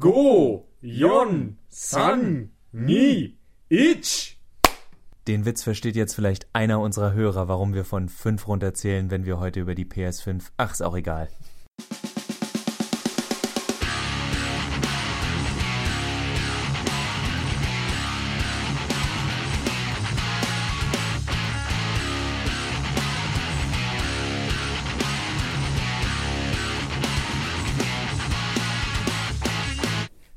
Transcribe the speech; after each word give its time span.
Go, 0.00 0.66
Yon, 0.80 1.58
San, 1.68 2.52
Ni, 2.72 3.36
Ich. 3.68 4.40
Den 5.28 5.44
Witz 5.44 5.62
versteht 5.62 5.94
jetzt 5.94 6.14
vielleicht 6.14 6.48
einer 6.54 6.80
unserer 6.80 7.12
Hörer, 7.12 7.48
warum 7.48 7.74
wir 7.74 7.84
von 7.84 8.08
5 8.08 8.48
runterzählen, 8.48 9.10
wenn 9.10 9.26
wir 9.26 9.38
heute 9.40 9.60
über 9.60 9.74
die 9.74 9.84
PS5. 9.84 10.52
Ach, 10.56 10.72
ist 10.72 10.80
auch 10.80 10.96
egal. 10.96 11.28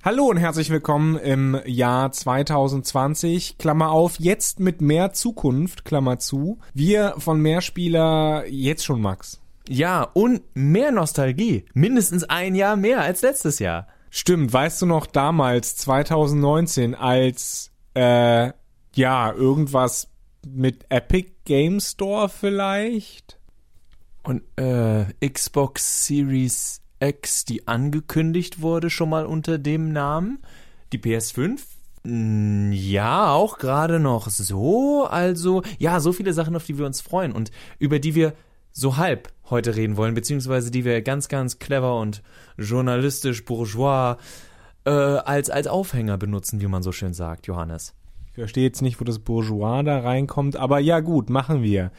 Hallo 0.05 0.25
und 0.25 0.35
herzlich 0.35 0.69
willkommen 0.69 1.15
im 1.15 1.61
Jahr 1.65 2.11
2020, 2.11 3.57
Klammer 3.57 3.91
auf, 3.91 4.19
jetzt 4.19 4.59
mit 4.59 4.81
mehr 4.81 5.13
Zukunft, 5.13 5.85
Klammer 5.85 6.19
zu. 6.19 6.59
Wir 6.73 7.15
von 7.19 7.39
Mehrspieler, 7.39 8.45
jetzt 8.47 8.83
schon 8.83 8.99
Max. 8.99 9.39
Ja, 9.69 10.03
und 10.03 10.41
mehr 10.55 10.91
Nostalgie. 10.91 11.63
Mindestens 11.73 12.25
ein 12.25 12.53
Jahr 12.53 12.75
mehr 12.75 12.99
als 12.99 13.21
letztes 13.21 13.59
Jahr. 13.59 13.87
Stimmt, 14.09 14.51
weißt 14.51 14.81
du 14.81 14.87
noch 14.87 15.05
damals, 15.05 15.77
2019, 15.77 16.95
als, 16.95 17.71
äh, 17.93 18.51
ja, 18.95 19.31
irgendwas 19.31 20.09
mit 20.45 20.83
Epic 20.89 21.31
Game 21.45 21.79
Store 21.79 22.27
vielleicht? 22.27 23.39
Und, 24.23 24.43
äh, 24.59 25.05
Xbox 25.25 26.05
Series 26.05 26.82
X, 27.03 27.45
die 27.45 27.67
angekündigt 27.67 28.61
wurde, 28.61 28.89
schon 28.89 29.09
mal 29.09 29.25
unter 29.25 29.57
dem 29.57 29.91
Namen. 29.91 30.39
Die 30.91 30.99
PS5 30.99 31.59
ja, 32.05 33.31
auch 33.31 33.57
gerade 33.59 33.99
noch 33.99 34.27
so. 34.27 35.05
Also, 35.05 35.63
ja, 35.79 36.01
so 36.01 36.11
viele 36.11 36.33
Sachen, 36.33 36.55
auf 36.55 36.65
die 36.65 36.77
wir 36.77 36.85
uns 36.85 36.99
freuen 36.99 37.31
und 37.31 37.51
über 37.79 37.99
die 37.99 38.13
wir 38.13 38.33
so 38.73 38.97
halb 38.97 39.31
heute 39.49 39.75
reden 39.75 39.95
wollen, 39.95 40.13
beziehungsweise 40.13 40.69
die 40.69 40.83
wir 40.83 41.01
ganz, 41.01 41.29
ganz 41.29 41.59
clever 41.59 41.97
und 41.99 42.21
journalistisch 42.57 43.45
bourgeois 43.45 44.17
äh, 44.85 44.89
als, 44.89 45.49
als 45.49 45.67
Aufhänger 45.67 46.17
benutzen, 46.17 46.59
wie 46.59 46.67
man 46.67 46.83
so 46.83 46.91
schön 46.91 47.13
sagt, 47.13 47.47
Johannes. 47.47 47.93
Ich 48.27 48.33
verstehe 48.33 48.63
jetzt 48.63 48.81
nicht, 48.81 48.99
wo 48.99 49.05
das 49.05 49.19
Bourgeois 49.19 49.83
da 49.83 49.99
reinkommt, 49.99 50.57
aber 50.57 50.79
ja 50.79 50.99
gut, 50.99 51.29
machen 51.29 51.61
wir. 51.61 51.91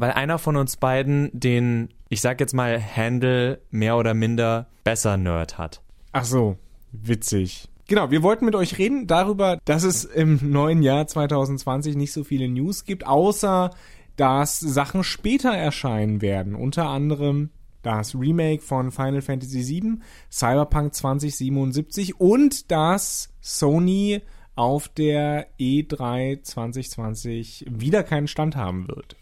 Weil 0.00 0.12
einer 0.12 0.38
von 0.38 0.56
uns 0.56 0.76
beiden 0.76 1.30
den 1.32 1.90
ich 2.10 2.20
sag 2.20 2.40
jetzt 2.40 2.52
mal, 2.52 2.82
Handle 2.82 3.62
mehr 3.70 3.96
oder 3.96 4.12
minder 4.14 4.66
besser 4.84 5.16
Nerd 5.16 5.56
hat. 5.56 5.80
Ach 6.12 6.24
so, 6.24 6.58
witzig. 6.90 7.68
Genau, 7.86 8.10
wir 8.10 8.22
wollten 8.22 8.44
mit 8.44 8.56
euch 8.56 8.78
reden 8.78 9.06
darüber, 9.06 9.58
dass 9.64 9.84
es 9.84 10.04
im 10.04 10.50
neuen 10.50 10.82
Jahr 10.82 11.06
2020 11.06 11.96
nicht 11.96 12.12
so 12.12 12.24
viele 12.24 12.48
News 12.48 12.84
gibt, 12.84 13.06
außer 13.06 13.70
dass 14.16 14.58
Sachen 14.60 15.04
später 15.04 15.50
erscheinen 15.50 16.20
werden. 16.20 16.54
Unter 16.54 16.88
anderem 16.88 17.50
das 17.82 18.14
Remake 18.14 18.60
von 18.60 18.90
Final 18.90 19.22
Fantasy 19.22 19.66
VII, 19.66 20.00
Cyberpunk 20.30 20.94
2077 20.94 22.20
und 22.20 22.70
dass 22.72 23.32
Sony 23.40 24.20
auf 24.56 24.88
der 24.88 25.46
E3 25.58 26.42
2020 26.42 27.66
wieder 27.70 28.02
keinen 28.02 28.26
Stand 28.26 28.56
haben 28.56 28.88
wird. 28.88 29.16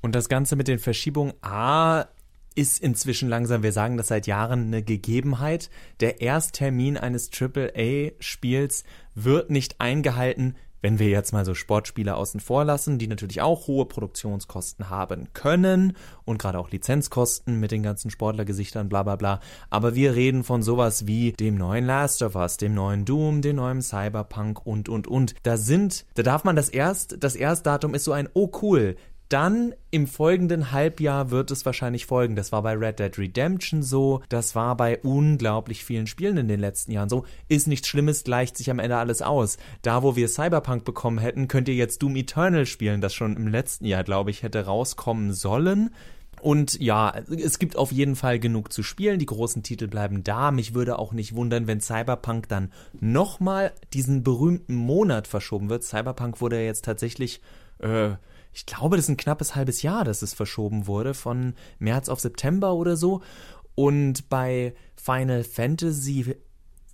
Und 0.00 0.14
das 0.14 0.28
Ganze 0.28 0.56
mit 0.56 0.68
den 0.68 0.78
Verschiebungen 0.78 1.34
A 1.42 2.06
ist 2.54 2.78
inzwischen 2.78 3.28
langsam, 3.28 3.62
wir 3.62 3.72
sagen 3.72 3.96
das 3.96 4.08
seit 4.08 4.26
Jahren, 4.26 4.66
eine 4.66 4.82
Gegebenheit. 4.82 5.70
Der 6.00 6.20
Ersttermin 6.20 6.96
eines 6.96 7.30
AAA-Spiels 7.32 8.84
wird 9.14 9.50
nicht 9.50 9.80
eingehalten, 9.80 10.56
wenn 10.82 10.98
wir 10.98 11.08
jetzt 11.08 11.32
mal 11.32 11.44
so 11.44 11.54
Sportspiele 11.54 12.14
außen 12.16 12.40
vor 12.40 12.64
lassen, 12.64 12.98
die 12.98 13.06
natürlich 13.06 13.42
auch 13.42 13.66
hohe 13.66 13.84
Produktionskosten 13.86 14.88
haben 14.88 15.28
können 15.34 15.96
und 16.24 16.38
gerade 16.38 16.58
auch 16.58 16.70
Lizenzkosten 16.70 17.60
mit 17.60 17.70
den 17.70 17.82
ganzen 17.82 18.10
Sportlergesichtern, 18.10 18.88
bla 18.88 19.02
bla 19.02 19.16
bla. 19.16 19.40
Aber 19.68 19.94
wir 19.94 20.14
reden 20.14 20.42
von 20.42 20.62
sowas 20.62 21.06
wie 21.06 21.32
dem 21.32 21.56
neuen 21.56 21.84
Last 21.84 22.22
of 22.22 22.34
Us, 22.34 22.56
dem 22.56 22.74
neuen 22.74 23.04
Doom, 23.04 23.42
dem 23.42 23.56
neuen 23.56 23.82
Cyberpunk 23.82 24.64
und 24.64 24.88
und 24.88 25.06
und. 25.06 25.34
Da 25.42 25.56
sind, 25.56 26.06
da 26.14 26.22
darf 26.22 26.44
man 26.44 26.56
das 26.56 26.68
erst, 26.68 27.22
das 27.22 27.36
Erstdatum 27.36 27.94
ist 27.94 28.04
so 28.04 28.12
ein, 28.12 28.28
oh 28.32 28.50
cool, 28.62 28.96
dann 29.30 29.74
im 29.92 30.08
folgenden 30.08 30.72
Halbjahr 30.72 31.30
wird 31.30 31.50
es 31.50 31.64
wahrscheinlich 31.64 32.04
folgen. 32.04 32.34
Das 32.34 32.50
war 32.50 32.62
bei 32.62 32.74
Red 32.74 32.98
Dead 32.98 33.16
Redemption 33.16 33.82
so, 33.82 34.22
das 34.28 34.54
war 34.54 34.76
bei 34.76 34.98
unglaublich 34.98 35.84
vielen 35.84 36.08
Spielen 36.08 36.36
in 36.36 36.48
den 36.48 36.60
letzten 36.60 36.90
Jahren 36.92 37.08
so. 37.08 37.24
Ist 37.48 37.68
nichts 37.68 37.88
Schlimmes, 37.88 38.24
gleicht 38.24 38.56
sich 38.56 38.70
am 38.70 38.80
Ende 38.80 38.96
alles 38.96 39.22
aus. 39.22 39.56
Da, 39.82 40.02
wo 40.02 40.16
wir 40.16 40.28
Cyberpunk 40.28 40.84
bekommen 40.84 41.18
hätten, 41.18 41.46
könnt 41.46 41.68
ihr 41.68 41.74
jetzt 41.74 42.02
Doom 42.02 42.16
Eternal 42.16 42.66
spielen, 42.66 43.00
das 43.00 43.14
schon 43.14 43.36
im 43.36 43.46
letzten 43.46 43.84
Jahr, 43.86 44.02
glaube 44.02 44.30
ich, 44.30 44.42
hätte 44.42 44.66
rauskommen 44.66 45.32
sollen. 45.32 45.90
Und 46.40 46.80
ja, 46.80 47.14
es 47.30 47.58
gibt 47.58 47.76
auf 47.76 47.92
jeden 47.92 48.16
Fall 48.16 48.40
genug 48.40 48.72
zu 48.72 48.82
spielen. 48.82 49.18
Die 49.18 49.26
großen 49.26 49.62
Titel 49.62 49.86
bleiben 49.86 50.24
da. 50.24 50.50
Mich 50.50 50.74
würde 50.74 50.98
auch 50.98 51.12
nicht 51.12 51.36
wundern, 51.36 51.66
wenn 51.66 51.80
Cyberpunk 51.80 52.48
dann 52.48 52.72
nochmal 52.98 53.72
diesen 53.92 54.24
berühmten 54.24 54.74
Monat 54.74 55.28
verschoben 55.28 55.68
wird. 55.68 55.84
Cyberpunk 55.84 56.40
wurde 56.40 56.56
ja 56.56 56.62
jetzt 56.62 56.84
tatsächlich 56.84 57.40
äh, 57.78 58.12
ich 58.52 58.66
glaube, 58.66 58.96
das 58.96 59.06
ist 59.06 59.10
ein 59.10 59.16
knappes 59.16 59.54
halbes 59.54 59.82
Jahr, 59.82 60.04
dass 60.04 60.22
es 60.22 60.34
verschoben 60.34 60.86
wurde, 60.86 61.14
von 61.14 61.54
März 61.78 62.08
auf 62.08 62.20
September 62.20 62.74
oder 62.74 62.96
so. 62.96 63.22
Und 63.74 64.28
bei 64.28 64.74
Final 64.96 65.44
Fantasy 65.44 66.36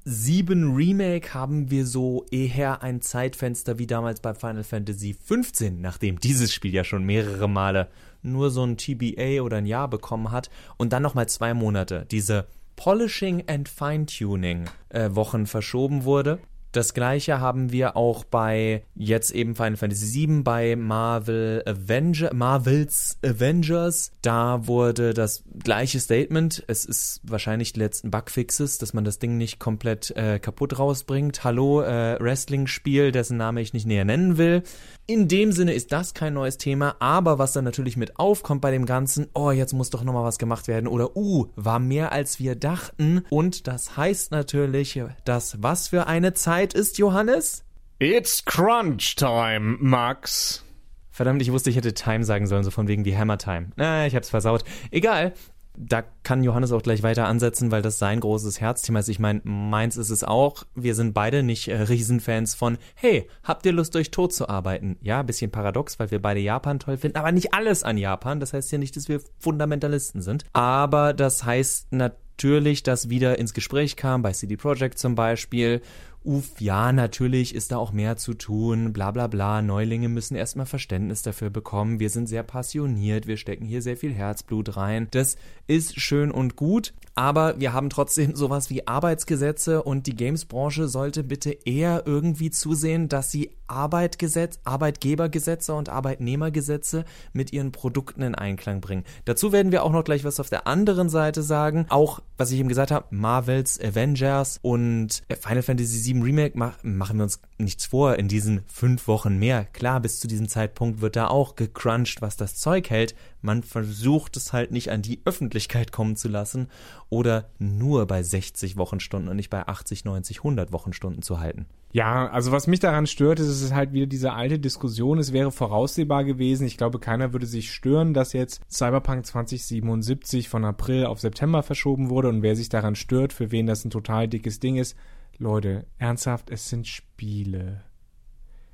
7 0.05 0.77
Remake 0.77 1.35
haben 1.35 1.71
wir 1.71 1.85
so 1.85 2.27
eher 2.31 2.83
ein 2.83 3.01
Zeitfenster 3.01 3.79
wie 3.79 3.89
damals 3.89 4.21
bei 4.21 4.35
Final 4.35 4.63
Fantasy 4.63 5.15
15, 5.15 5.81
nachdem 5.81 6.21
dieses 6.21 6.53
Spiel 6.53 6.73
ja 6.73 6.85
schon 6.85 7.05
mehrere 7.05 7.49
Male 7.49 7.89
nur 8.23 8.51
so 8.51 8.63
ein 8.63 8.77
TBA 8.77 9.43
oder 9.43 9.57
ein 9.57 9.67
Jahr 9.67 9.89
bekommen 9.89 10.31
hat 10.31 10.49
und 10.77 10.93
dann 10.93 11.03
nochmal 11.03 11.29
zwei 11.29 11.55
Monate 11.55 12.07
diese 12.11 12.47
Polishing 12.77 13.45
and 13.49 13.69
Feintuning 13.69 14.67
äh, 14.91 15.11
Wochen 15.13 15.47
verschoben 15.47 16.05
wurde. 16.05 16.39
Das 16.77 16.93
gleiche 16.93 17.41
haben 17.41 17.73
wir 17.73 17.97
auch 17.97 18.25
bei 18.25 18.83
jetzt 18.95 19.31
eben 19.31 19.57
Final 19.57 19.79
Fantasy 19.79 20.29
VII 20.29 20.43
bei 20.43 20.77
Marvel 20.77 21.63
Avenger, 21.65 22.35
Marvels 22.35 23.17
Avengers. 23.25 24.13
Da 24.21 24.67
wurde 24.67 25.15
das 25.15 25.43
gleiche 25.59 26.01
Statement. 26.01 26.63
Es 26.67 26.85
ist 26.85 27.23
wahrscheinlich 27.23 27.73
die 27.73 27.81
letzten 27.81 28.11
Bugfixes, 28.11 28.77
dass 28.77 28.93
man 28.93 29.05
das 29.07 29.19
Ding 29.19 29.39
nicht 29.39 29.59
komplett 29.59 30.11
äh, 30.17 30.39
kaputt 30.39 30.79
rausbringt. 30.79 31.45
Hallo, 31.45 31.81
äh, 31.81 32.19
Wrestling-Spiel, 32.21 33.11
dessen 33.11 33.39
Name 33.39 33.63
ich 33.63 33.73
nicht 33.73 33.87
näher 33.87 34.05
nennen 34.05 34.37
will. 34.37 34.63
In 35.09 35.29
dem 35.29 35.53
Sinne 35.53 35.73
ist 35.73 35.93
das 35.93 36.15
kein 36.15 36.35
neues 36.35 36.59
Thema, 36.59 36.97
aber 36.99 37.39
was 37.39 37.53
dann 37.53 37.63
natürlich 37.63 37.97
mit 37.97 38.19
aufkommt 38.19 38.61
bei 38.61 38.73
dem 38.73 38.87
Ganzen, 38.87 39.29
oh, 39.35 39.53
jetzt 39.53 39.73
muss 39.73 39.91
doch 39.91 40.03
nochmal 40.03 40.25
was 40.25 40.37
gemacht 40.37 40.67
werden 40.67 40.89
oder 40.89 41.17
uh, 41.17 41.47
war 41.55 41.79
mehr 41.79 42.11
als 42.11 42.41
wir 42.41 42.57
dachten. 42.57 43.23
Und 43.31 43.69
das 43.69 43.97
heißt 43.97 44.33
natürlich, 44.33 45.01
dass 45.25 45.63
was 45.63 45.89
für 45.89 46.09
eine 46.09 46.35
Zeit 46.35 46.66
ist, 46.75 46.99
Johannes? 46.99 47.65
It's 47.99 48.45
Crunch 48.45 49.17
Time, 49.17 49.77
Max. 49.81 50.65
Verdammt, 51.11 51.41
ich 51.43 51.51
wusste, 51.53 51.71
ich 51.71 51.77
hätte 51.77 51.95
Time 51.95 52.25
sagen 52.25 52.47
sollen, 52.47 52.65
so 52.65 52.71
von 52.71 52.89
wegen 52.89 53.05
wie 53.05 53.17
Hammer 53.17 53.39
Time. 53.39 53.71
Na, 53.77 54.07
ich 54.07 54.15
hab's 54.15 54.31
versaut. 54.31 54.65
Egal 54.91 55.33
da 55.79 56.03
kann 56.23 56.43
Johannes 56.43 56.73
auch 56.73 56.83
gleich 56.83 57.03
weiter 57.03 57.27
ansetzen, 57.27 57.71
weil 57.71 57.83
das 57.83 57.99
sein 57.99 58.21
großes 58.21 58.61
Herzthema 58.61 59.01
ist. 59.01 59.09
Ich 59.09 59.19
meine, 59.19 59.41
meins 59.45 59.97
ist 59.97 60.11
es 60.11 60.25
auch. 60.25 60.65
Wir 60.75 60.95
sind 60.95 61.13
beide 61.13 61.43
nicht 61.43 61.69
äh, 61.69 61.77
Riesenfans 61.77 62.55
von, 62.55 62.79
hey, 62.95 63.29
habt 63.43 63.67
ihr 63.67 63.73
Lust, 63.73 63.95
euch 63.97 64.11
tot 64.11 64.33
zu 64.33 64.49
arbeiten? 64.49 64.97
Ja, 65.03 65.23
bisschen 65.23 65.51
paradox, 65.51 65.99
weil 65.99 66.11
wir 66.11 66.21
beide 66.21 66.41
Japan 66.41 66.79
toll 66.79 66.97
finden, 66.97 67.19
aber 67.19 67.33
nicht 67.33 67.55
alles 67.55 67.83
an 67.83 67.99
Japan. 67.99 68.41
Das 68.41 68.53
heißt 68.53 68.73
ja 68.73 68.79
nicht, 68.79 68.97
dass 68.97 69.09
wir 69.09 69.21
Fundamentalisten 69.39 70.23
sind. 70.23 70.45
Aber 70.53 71.13
das 71.13 71.45
heißt 71.45 71.93
natürlich, 71.93 72.83
dass 72.83 73.11
wieder 73.11 73.39
ins 73.39 73.55
Gespräch 73.55 73.97
kam, 73.97 74.23
bei 74.23 74.33
CD 74.33 74.57
Projekt 74.57 74.99
zum 74.99 75.15
Beispiel, 75.15 75.83
uff, 76.27 76.61
ja, 76.61 76.93
natürlich 76.93 77.55
ist 77.55 77.73
da 77.73 77.77
auch 77.79 77.93
mehr 77.93 78.17
zu 78.17 78.35
tun, 78.35 78.93
bla 78.93 79.13
bla 79.13 79.29
bla, 79.29 79.63
Neulinge 79.63 80.09
müssen 80.09 80.35
erstmal 80.35 80.67
Verständnis 80.67 81.23
dafür 81.23 81.51
bekommen, 81.51 82.01
wir 82.01 82.11
sind 82.11 82.27
sehr 82.29 82.43
passioniert, 82.43 83.27
wir 83.27 83.37
stecken 83.37 83.65
hier 83.65 83.81
sehr 83.81 83.97
viel 83.97 84.13
Herzblut 84.13 84.77
rein. 84.77 85.07
Das 85.13 85.37
ist 85.69 86.01
schön 86.01 86.31
und 86.31 86.57
gut, 86.57 86.93
aber 87.15 87.59
wir 87.61 87.73
haben 87.73 87.91
trotzdem 87.91 88.35
sowas 88.35 88.71
wie 88.71 88.87
Arbeitsgesetze 88.87 89.83
und 89.83 90.07
die 90.07 90.17
Games-Branche 90.17 90.89
sollte 90.89 91.23
bitte 91.23 91.51
eher 91.65 92.03
irgendwie 92.07 92.51
zusehen, 92.51 93.09
dass 93.09 93.31
sie 93.31 93.51
Arbeitgesetz, 93.69 94.59
Arbeitgebergesetze 94.65 95.75
und 95.75 95.89
Arbeitnehmergesetze 95.89 97.05
mit 97.33 97.53
ihren 97.53 97.73
Produkten 97.73 98.23
in 98.23 98.35
Einklang 98.35 98.81
bringen. 98.81 99.05
Dazu 99.25 99.53
werden 99.53 99.73
wir 99.73 99.83
auch 99.83 99.93
noch 99.93 100.05
gleich 100.05 100.25
was 100.25 100.41
auf 100.41 100.49
der 100.49 100.67
anderen 100.67 101.09
Seite 101.09 101.43
sagen. 101.43 101.87
Auch, 101.89 102.21
was 102.37 102.51
ich 102.51 102.61
eben 102.61 102.69
gesagt 102.69 102.91
habe, 102.91 103.07
Marvels 103.11 103.81
Avengers 103.81 104.59
und 104.63 105.23
Final 105.41 105.63
Fantasy 105.63 106.15
VII 106.15 106.16
7 106.17 106.23
Remake 106.23 106.57
mach, 106.57 106.83
machen 106.83 107.19
wir 107.19 107.25
uns 107.25 107.41
nichts 107.59 107.87
vor, 107.87 108.17
in 108.17 108.29
diesen 108.29 108.63
fünf 108.67 109.07
Wochen 109.07 109.39
mehr. 109.39 109.65
Klar, 109.65 110.01
bis 110.01 110.19
zu 110.19 110.29
diesem 110.29 110.49
Zeitpunkt 110.49 111.01
wird 111.03 111.17
da 111.17 111.29
auch 111.29 111.57
gecrunched, 111.57 112.23
was 112.23 112.37
das 112.37 112.57
Zeug 112.57 112.89
hält. 112.89 113.15
Man 113.43 113.63
versucht 113.63 114.37
es 114.37 114.53
halt 114.53 114.71
nicht 114.73 114.91
an 114.91 115.03
die 115.03 115.21
Öffentlichkeit 115.27 115.93
kommen 115.93 116.17
zu 116.17 116.29
lassen 116.29 116.69
oder 117.11 117.51
nur 117.59 118.07
bei 118.07 118.23
60 118.23 118.77
Wochenstunden 118.77 119.29
und 119.29 119.37
nicht 119.37 119.51
bei 119.51 119.67
80, 119.67 120.05
90, 120.05 120.39
100 120.39 120.73
Wochenstunden 120.73 121.23
zu 121.23 121.39
halten. 121.39 121.67
Ja, 121.93 122.29
also 122.29 122.53
was 122.53 122.67
mich 122.67 122.81
daran 122.81 123.07
stört, 123.07 123.39
ist, 123.39 123.49
es 123.49 123.63
ist 123.63 123.75
halt 123.75 123.93
wieder 123.93 124.07
diese 124.07 124.33
alte 124.33 124.59
Diskussion. 124.59 125.19
Es 125.19 125.33
wäre 125.33 125.53
voraussehbar 125.53 126.25
gewesen. 126.25 126.67
Ich 126.67 126.77
glaube, 126.77 126.99
keiner 126.99 127.33
würde 127.33 127.47
sich 127.47 127.73
stören, 127.73 128.13
dass 128.13 128.33
jetzt 128.33 128.61
Cyberpunk 128.71 129.25
2077 129.25 130.49
von 130.49 130.65
April 130.65 131.07
auf 131.07 131.21
September 131.21 131.63
verschoben 131.63 132.11
wurde. 132.11 132.29
Und 132.29 132.43
wer 132.43 132.57
sich 132.57 132.69
daran 132.69 132.97
stört, 132.97 133.33
für 133.33 133.51
wen 133.51 133.67
das 133.67 133.85
ein 133.85 133.91
total 133.91 134.29
dickes 134.29 134.61
Ding 134.61 134.77
ist, 134.77 134.97
Leute, 135.39 135.87
ernsthaft, 135.99 136.51
es 136.51 136.69
sind 136.69 136.87
Spiele. 136.87 137.83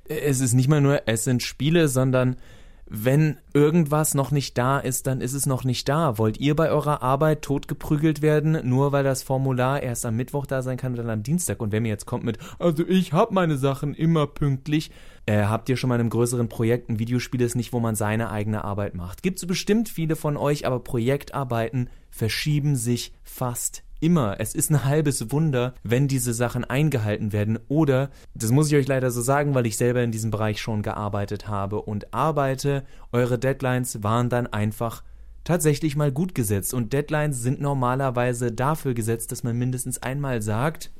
Es 0.05 0.41
ist 0.41 0.53
nicht 0.53 0.67
mal 0.67 0.81
nur, 0.81 1.07
es 1.07 1.23
sind 1.23 1.43
Spiele, 1.43 1.87
sondern 1.87 2.37
wenn 2.85 3.37
irgendwas 3.53 4.13
noch 4.13 4.31
nicht 4.31 4.57
da 4.57 4.77
ist, 4.77 5.07
dann 5.07 5.21
ist 5.21 5.33
es 5.33 5.45
noch 5.45 5.63
nicht 5.63 5.87
da. 5.87 6.17
Wollt 6.17 6.39
ihr 6.39 6.55
bei 6.55 6.69
eurer 6.69 7.01
Arbeit 7.01 7.41
totgeprügelt 7.41 8.21
werden, 8.21 8.59
nur 8.69 8.91
weil 8.91 9.03
das 9.03 9.23
Formular 9.23 9.81
erst 9.81 10.05
am 10.05 10.15
Mittwoch 10.15 10.45
da 10.45 10.61
sein 10.61 10.77
kann 10.77 10.95
dann 10.95 11.09
am 11.09 11.23
Dienstag? 11.23 11.61
Und 11.61 11.71
wer 11.71 11.81
mir 11.81 11.87
jetzt 11.87 12.05
kommt 12.05 12.23
mit, 12.23 12.37
also 12.59 12.85
ich 12.85 13.13
hab 13.13 13.31
meine 13.31 13.57
Sachen 13.57 13.93
immer 13.95 14.27
pünktlich, 14.27 14.91
äh, 15.25 15.45
habt 15.45 15.69
ihr 15.69 15.77
schon 15.77 15.87
mal 15.87 15.95
in 15.95 16.01
einem 16.01 16.09
größeren 16.09 16.49
Projekt 16.49 16.89
ein 16.89 16.99
Videospiel 16.99 17.41
ist 17.41 17.55
nicht, 17.55 17.73
wo 17.73 17.79
man 17.79 17.95
seine 17.95 18.29
eigene 18.29 18.63
Arbeit 18.63 18.95
macht? 18.95 19.23
Gibt's 19.23 19.45
bestimmt 19.45 19.87
viele 19.87 20.15
von 20.15 20.35
euch, 20.35 20.67
aber 20.67 20.79
Projektarbeiten 20.79 21.89
verschieben 22.11 22.75
sich 22.75 23.13
fast 23.23 23.83
immer. 24.03 24.35
Es 24.39 24.53
ist 24.53 24.69
ein 24.69 24.83
halbes 24.83 25.31
Wunder, 25.31 25.73
wenn 25.81 26.07
diese 26.07 26.33
Sachen 26.33 26.65
eingehalten 26.65 27.31
werden. 27.31 27.57
Oder, 27.69 28.09
das 28.35 28.51
muss 28.51 28.67
ich 28.67 28.75
euch 28.75 28.87
leider 28.87 29.09
so 29.09 29.21
sagen, 29.21 29.55
weil 29.55 29.65
ich 29.65 29.77
selber 29.77 30.03
in 30.03 30.11
diesem 30.11 30.29
Bereich 30.29 30.61
schon 30.61 30.83
gearbeitet 30.83 31.47
habe 31.47 31.81
und 31.81 32.13
arbeite, 32.13 32.83
eure 33.13 33.39
Deadlines 33.39 34.03
waren 34.03 34.29
dann 34.29 34.47
einfach 34.47 35.03
tatsächlich 35.45 35.95
mal 35.95 36.11
gut 36.11 36.35
gesetzt. 36.35 36.73
Und 36.73 36.91
Deadlines 36.91 37.41
sind 37.41 37.61
normalerweise 37.61 38.51
dafür 38.51 38.93
gesetzt, 38.93 39.31
dass 39.31 39.43
man 39.43 39.57
mindestens 39.57 40.03
einmal 40.03 40.41
sagt, 40.41 40.91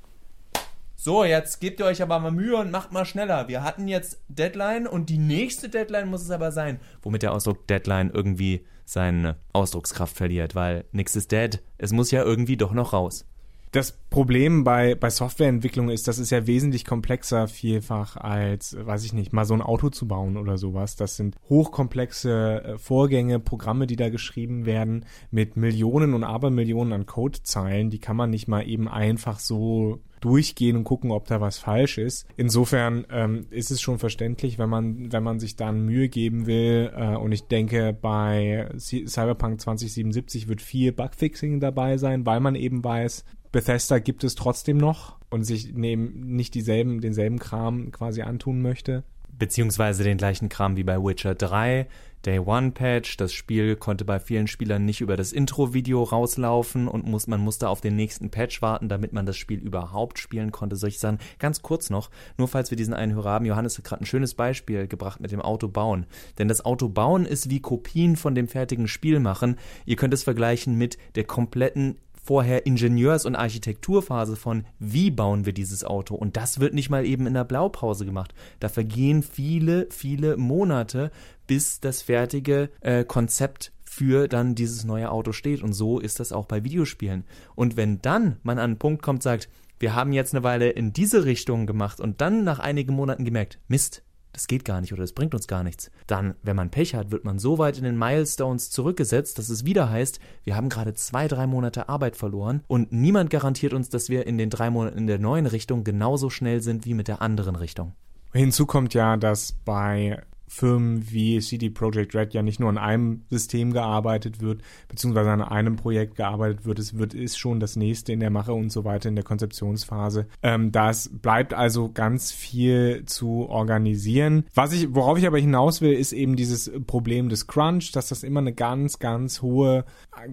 so, 0.96 1.26
jetzt 1.26 1.60
gebt 1.60 1.82
ihr 1.82 1.86
euch 1.86 2.02
aber 2.02 2.18
mal 2.20 2.32
Mühe 2.32 2.56
und 2.56 2.72
macht 2.72 2.94
mal 2.94 3.04
schneller. 3.04 3.50
Wir 3.50 3.62
hatten 3.62 3.90
jetzt 3.90 4.22
Deadline 4.30 4.88
und 4.88 5.10
die 5.10 5.18
nächste 5.18 5.68
Deadline 5.68 6.08
muss 6.08 6.22
es 6.22 6.32
aber 6.32 6.54
sein. 6.54 6.80
Womit 7.02 7.24
der 7.24 7.34
Ausdruck 7.34 7.68
Deadline 7.68 8.10
irgendwie 8.14 8.66
seine 8.86 9.38
Ausdruckskraft 9.54 10.16
verliert, 10.16 10.56
weil 10.56 10.86
nix 10.92 11.16
ist 11.16 11.32
dead. 11.32 11.62
Es 11.78 11.92
muss 11.92 12.12
ja 12.12 12.24
irgendwie 12.24 12.58
doch 12.58 12.74
noch 12.74 12.94
raus. 12.94 13.26
Das 13.74 13.92
Problem 13.92 14.64
bei, 14.64 14.94
bei 14.94 15.10
Softwareentwicklung 15.10 15.90
ist, 15.90 16.08
das 16.08 16.20
ist 16.20 16.30
ja 16.30 16.46
wesentlich 16.46 16.86
komplexer 16.86 17.48
vielfach 17.48 18.16
als, 18.18 18.78
weiß 18.80 19.04
ich 19.04 19.14
nicht, 19.14 19.34
mal 19.34 19.46
so 19.46 19.56
ein 19.56 19.64
Auto 19.64 19.90
zu 19.90 20.08
bauen 20.08 20.38
oder 20.38 20.60
sowas. 20.60 20.96
Das 20.96 21.16
sind 21.16 21.36
hochkomplexe 21.50 22.64
äh, 22.64 22.78
Vorgänge, 22.78 23.40
Programme, 23.40 23.88
die 23.88 23.96
da 23.96 24.10
geschrieben 24.10 24.68
werden 24.68 25.06
mit 25.32 25.58
Millionen 25.58 26.14
und 26.14 26.24
Abermillionen 26.24 26.94
an 26.94 27.08
Codezeilen. 27.08 27.90
Die 27.90 27.98
kann 27.98 28.16
man 28.16 28.30
nicht 28.30 28.48
mal 28.48 28.62
eben 28.62 28.88
einfach 28.88 29.40
so 29.40 30.02
durchgehen 30.22 30.76
und 30.76 30.84
gucken, 30.84 31.10
ob 31.10 31.26
da 31.26 31.42
was 31.42 31.58
falsch 31.58 31.98
ist. 31.98 32.28
Insofern 32.38 33.08
ähm, 33.10 33.48
ist 33.50 33.72
es 33.72 33.82
schon 33.82 33.98
verständlich, 33.98 34.60
wenn 34.60 34.70
man, 34.70 35.12
wenn 35.12 35.24
man 35.24 35.40
sich 35.40 35.56
dann 35.56 35.84
Mühe 35.84 36.10
geben 36.10 36.46
will. 36.46 36.94
Äh, 36.96 37.16
und 37.16 37.32
ich 37.32 37.48
denke, 37.48 37.98
bei 38.00 38.70
Cyberpunk 38.78 39.62
2077 39.62 40.48
wird 40.48 40.62
viel 40.62 40.92
Bugfixing 40.92 41.60
dabei 41.60 41.98
sein, 41.98 42.24
weil 42.28 42.40
man 42.40 42.54
eben 42.54 42.84
weiß, 42.84 43.26
Bethesda 43.54 44.00
gibt 44.00 44.24
es 44.24 44.34
trotzdem 44.34 44.78
noch 44.78 45.16
und 45.30 45.44
sich 45.44 45.74
neben 45.74 46.36
nicht 46.36 46.56
dieselben, 46.56 47.02
denselben 47.02 47.38
Kram 47.38 47.92
quasi 47.92 48.24
antun 48.24 48.64
möchte. 48.64 49.04
Beziehungsweise 49.30 50.04
den 50.04 50.18
gleichen 50.18 50.50
Kram 50.50 50.76
wie 50.76 50.84
bei 50.84 50.98
Witcher 50.98 51.36
3. 51.36 51.88
Day 52.26 52.40
One 52.40 52.72
Patch. 52.72 53.16
Das 53.18 53.32
Spiel 53.32 53.76
konnte 53.76 54.06
bei 54.06 54.20
vielen 54.20 54.48
Spielern 54.48 54.86
nicht 54.86 55.02
über 55.02 55.18
das 55.18 55.32
Intro-Video 55.32 56.02
rauslaufen 56.02 56.88
und 56.88 57.06
muss, 57.06 57.28
man 57.28 57.42
musste 57.42 57.70
auf 57.70 57.80
den 57.80 57.96
nächsten 57.96 58.32
Patch 58.32 58.64
warten, 58.64 58.90
damit 58.90 59.14
man 59.14 59.28
das 59.28 59.38
Spiel 59.38 59.60
überhaupt 59.60 60.18
spielen 60.18 60.52
konnte. 60.52 60.76
Solche 60.76 60.98
Sachen. 60.98 61.20
Ganz 61.38 61.62
kurz 61.62 61.92
noch, 61.92 62.10
nur 62.40 62.48
falls 62.48 62.72
wir 62.72 62.78
diesen 62.78 62.96
einen 62.96 63.14
Hörer 63.14 63.32
haben, 63.32 63.46
Johannes 63.46 63.78
hat 63.78 63.86
gerade 63.86 64.02
ein 64.02 64.08
schönes 64.08 64.34
Beispiel 64.34 64.88
gebracht 64.88 65.20
mit 65.20 65.32
dem 65.32 65.42
Auto 65.42 65.68
bauen. 65.68 66.08
Denn 66.40 66.48
das 66.48 66.66
Auto 66.66 66.90
bauen 66.90 67.28
ist 67.28 67.52
wie 67.52 67.60
Kopien 67.60 68.16
von 68.16 68.34
dem 68.34 68.48
fertigen 68.48 68.88
Spiel 68.88 69.20
machen. 69.20 69.58
Ihr 69.86 69.96
könnt 69.96 70.14
es 70.16 70.24
vergleichen 70.24 70.76
mit 70.76 70.98
der 71.14 71.26
kompletten 71.26 71.98
vorher 72.24 72.66
Ingenieurs- 72.66 73.26
und 73.26 73.36
Architekturphase 73.36 74.36
von, 74.36 74.66
wie 74.80 75.12
bauen 75.12 75.46
wir 75.46 75.54
dieses 75.54 75.84
Auto? 75.84 76.16
Und 76.16 76.38
das 76.38 76.60
wird 76.60 76.74
nicht 76.74 76.90
mal 76.90 77.06
eben 77.06 77.28
in 77.28 77.34
der 77.34 77.44
Blaupause 77.44 78.06
gemacht. 78.06 78.34
Da 78.60 78.70
vergehen 78.70 79.22
viele, 79.22 79.88
viele 79.92 80.38
Monate, 80.38 81.12
bis 81.46 81.82
das 81.82 82.02
fertige 82.02 82.70
äh, 82.80 83.04
Konzept 83.04 83.74
für 83.84 84.28
dann 84.28 84.56
dieses 84.56 84.86
neue 84.86 85.12
Auto 85.12 85.34
steht. 85.34 85.62
Und 85.62 85.74
so 85.74 86.00
ist 86.00 86.20
das 86.20 86.32
auch 86.32 86.46
bei 86.46 86.64
Videospielen. 86.64 87.26
Und 87.56 87.76
wenn 87.78 88.02
dann 88.02 88.38
man 88.42 88.58
an 88.58 88.64
einen 88.72 88.80
Punkt 88.80 89.04
kommt, 89.04 89.22
sagt, 89.22 89.50
wir 89.80 89.94
haben 89.94 90.14
jetzt 90.14 90.34
eine 90.34 90.44
Weile 90.44 90.70
in 90.70 90.94
diese 90.94 91.26
Richtung 91.26 91.68
gemacht 91.68 92.00
und 92.00 92.22
dann 92.22 92.46
nach 92.46 92.60
einigen 92.60 92.96
Monaten 92.96 93.26
gemerkt, 93.26 93.60
Mist, 93.68 94.02
das 94.34 94.48
geht 94.48 94.66
gar 94.66 94.82
nicht 94.82 94.92
oder 94.92 95.04
das 95.04 95.14
bringt 95.14 95.34
uns 95.34 95.48
gar 95.48 95.64
nichts. 95.64 95.92
Dann, 96.08 96.36
wenn 96.44 96.56
man 96.56 96.72
Pech 96.72 96.96
hat, 96.96 97.12
wird 97.12 97.24
man 97.24 97.40
so 97.40 97.58
weit 97.60 97.78
in 97.78 97.84
den 97.84 97.98
Milestones 97.98 98.72
zurückgesetzt, 98.72 99.38
dass 99.38 99.50
es 99.50 99.64
wieder 99.64 99.90
heißt, 99.90 100.20
wir 100.44 100.56
haben 100.56 100.70
gerade 100.70 100.94
zwei, 100.96 101.28
drei 101.28 101.48
Monate 101.48 101.88
Arbeit 101.88 102.18
verloren 102.18 102.64
und 102.68 102.92
niemand 102.92 103.30
garantiert 103.30 103.74
uns, 103.74 103.90
dass 103.90 104.10
wir 104.10 104.28
in 104.28 104.38
den 104.38 104.50
drei 104.50 104.70
Monaten 104.70 104.98
in 104.98 105.08
der 105.08 105.20
neuen 105.20 105.46
Richtung 105.46 105.84
genauso 105.84 106.30
schnell 106.30 106.62
sind 106.62 106.86
wie 106.86 106.96
mit 106.96 107.08
der 107.08 107.22
anderen 107.22 107.56
Richtung. 107.56 107.94
Hinzu 108.34 108.66
kommt 108.66 108.96
ja, 108.96 109.16
dass 109.16 109.54
bei 109.64 110.24
Firmen 110.54 111.10
wie 111.10 111.40
CD 111.40 111.72
Projekt 111.72 112.14
Red 112.14 112.34
ja 112.36 112.44
nicht 112.44 112.60
nur 112.60 112.70
an 112.70 112.78
einem 112.78 113.24
System 113.32 113.74
gearbeitet 113.74 114.40
wird, 114.40 114.62
beziehungsweise 114.88 115.32
an 115.32 115.42
einem 115.42 115.78
Projekt 115.78 116.16
gearbeitet 116.16 116.66
wird. 116.66 116.78
Es 116.78 116.96
wird, 116.98 117.16
ist 117.16 117.40
schon 117.40 117.60
das 117.60 117.76
nächste 117.76 118.14
in 118.14 118.20
der 118.20 118.30
Mache 118.30 118.54
und 118.54 118.72
so 118.72 118.86
weiter 118.86 119.10
in 119.10 119.16
der 119.16 119.24
Konzeptionsphase. 119.24 120.28
Ähm, 120.44 120.72
das 120.72 121.10
bleibt 121.12 121.56
also 121.56 121.92
ganz 121.92 122.32
viel 122.32 123.04
zu 123.06 123.50
organisieren. 123.50 124.46
Was 124.54 124.74
ich, 124.74 124.94
worauf 124.94 125.18
ich 125.18 125.26
aber 125.26 125.40
hinaus 125.40 125.82
will, 125.82 125.94
ist 125.94 126.14
eben 126.14 126.36
dieses 126.36 126.72
Problem 126.86 127.30
des 127.30 127.48
Crunch, 127.48 127.92
dass 127.92 128.10
das 128.10 128.22
immer 128.22 128.40
eine 128.40 128.54
ganz, 128.54 129.00
ganz 129.00 129.42
hohe, 129.42 129.86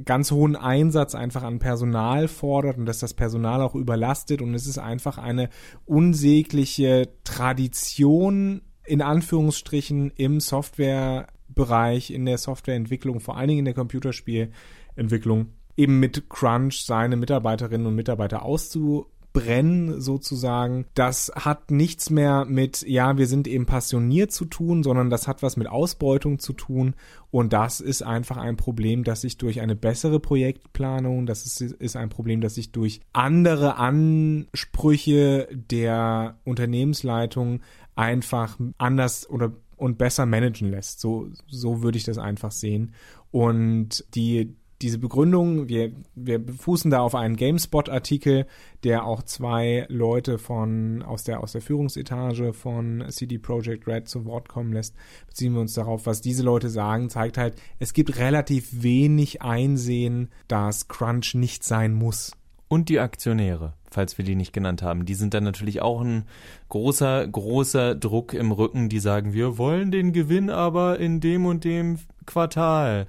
ganz 0.05 0.31
hohen 0.31 0.55
Einsatz 0.55 1.14
einfach 1.14 1.44
an 1.44 1.61
Personal 1.61 2.28
fordert 2.28 2.76
und 2.76 2.84
dass 2.84 2.99
das 2.99 3.14
Personal 3.14 3.62
auch 3.62 3.75
überlastet 3.75 4.43
und 4.43 4.52
es 4.55 4.66
ist 4.66 4.78
einfach 4.78 5.16
eine 5.16 5.49
unsägliche 5.87 7.08
Tradition 7.25 8.61
in 8.90 9.02
Anführungsstrichen 9.02 10.10
im 10.16 10.40
Softwarebereich, 10.40 12.10
in 12.10 12.26
der 12.26 12.38
Softwareentwicklung, 12.38 13.20
vor 13.20 13.37
allen 13.37 13.46
Dingen 13.46 13.60
in 13.60 13.64
der 13.66 13.75
Computerspielentwicklung, 13.75 15.52
eben 15.76 16.00
mit 16.00 16.28
Crunch 16.28 16.84
seine 16.84 17.14
Mitarbeiterinnen 17.14 17.87
und 17.87 17.94
Mitarbeiter 17.94 18.42
auszubrennen 18.44 20.00
sozusagen. 20.00 20.87
Das 20.94 21.31
hat 21.37 21.70
nichts 21.70 22.11
mehr 22.11 22.44
mit, 22.47 22.82
ja, 22.82 23.16
wir 23.16 23.28
sind 23.28 23.47
eben 23.47 23.64
passioniert 23.64 24.32
zu 24.32 24.44
tun, 24.44 24.82
sondern 24.82 25.09
das 25.09 25.28
hat 25.28 25.44
was 25.44 25.56
mit 25.56 25.68
Ausbeutung 25.68 26.40
zu 26.40 26.52
tun. 26.52 26.94
Und 27.30 27.52
das 27.52 27.80
ist 27.80 28.02
einfach 28.02 28.38
ein 28.38 28.56
Problem, 28.56 29.04
das 29.04 29.20
sich 29.20 29.38
durch 29.38 29.61
eine 29.61 29.76
bessere 29.76 30.18
Projektplanung, 30.18 31.26
das 31.26 31.47
ist, 31.47 31.61
ist 31.61 31.94
ein 31.94 32.09
Problem, 32.09 32.40
das 32.40 32.56
sich 32.56 32.73
durch 32.73 33.00
andere 33.12 33.76
Ansprüche 33.76 35.47
der 35.52 36.40
Unternehmensleitung 36.42 37.61
einfach 38.00 38.59
anders 38.78 39.28
oder 39.28 39.52
und 39.76 39.97
besser 39.97 40.26
managen 40.26 40.71
lässt. 40.71 41.00
So, 41.00 41.28
so 41.47 41.83
würde 41.83 41.97
ich 41.97 42.04
das 42.04 42.19
einfach 42.19 42.50
sehen. 42.50 42.92
Und 43.30 44.04
die, 44.14 44.57
diese 44.83 44.99
Begründung, 44.99 45.69
wir, 45.69 45.92
wir 46.14 46.42
fußen 46.52 46.90
da 46.90 47.00
auf 47.00 47.14
einen 47.14 47.37
GameSpot-Artikel, 47.37 48.47
der 48.85 49.04
auch 49.04 49.23
zwei 49.23 49.87
Leute 49.88 50.38
von, 50.38 51.02
aus 51.02 51.25
der, 51.25 51.40
aus 51.40 51.52
der 51.52 51.62
Führungsetage 51.62 52.52
von 52.52 53.04
CD 53.09 53.38
Projekt 53.38 53.87
Red 53.87 54.09
zu 54.09 54.25
Wort 54.25 54.49
kommen 54.49 54.73
lässt, 54.73 54.95
beziehen 55.26 55.54
wir 55.54 55.61
uns 55.61 55.75
darauf, 55.75 56.07
was 56.07 56.21
diese 56.21 56.42
Leute 56.42 56.69
sagen, 56.69 57.09
zeigt 57.09 57.38
halt, 57.38 57.57
es 57.78 57.92
gibt 57.92 58.19
relativ 58.19 58.83
wenig 58.83 59.40
Einsehen, 59.40 60.28
dass 60.49 60.88
Crunch 60.88 61.35
nicht 61.35 61.64
sein 61.64 61.95
muss. 61.95 62.33
Und 62.71 62.89
die 62.89 63.00
Aktionäre 63.00 63.75
falls 63.91 64.19
wir 64.19 64.25
die 64.25 64.37
nicht 64.37 64.53
genannt 64.53 64.83
haben. 64.83 65.05
Die 65.05 65.15
sind 65.15 65.35
dann 65.35 65.45
natürlich 65.45 65.83
auch 65.83 66.00
ein 66.00 66.25
großer, 66.69 67.27
großer 67.27 67.95
Druck 67.95 68.33
im 68.33 68.53
Rücken, 68.53 68.89
die 68.89 69.00
sagen, 69.00 69.33
wir 69.33 69.59
wollen 69.59 69.91
den 69.91 70.12
Gewinn 70.12 70.50
aber 70.50 70.99
in 70.99 71.21
dem 71.21 71.47
und 71.47 71.65
dem 71.65 71.99
Quartal. 72.27 73.07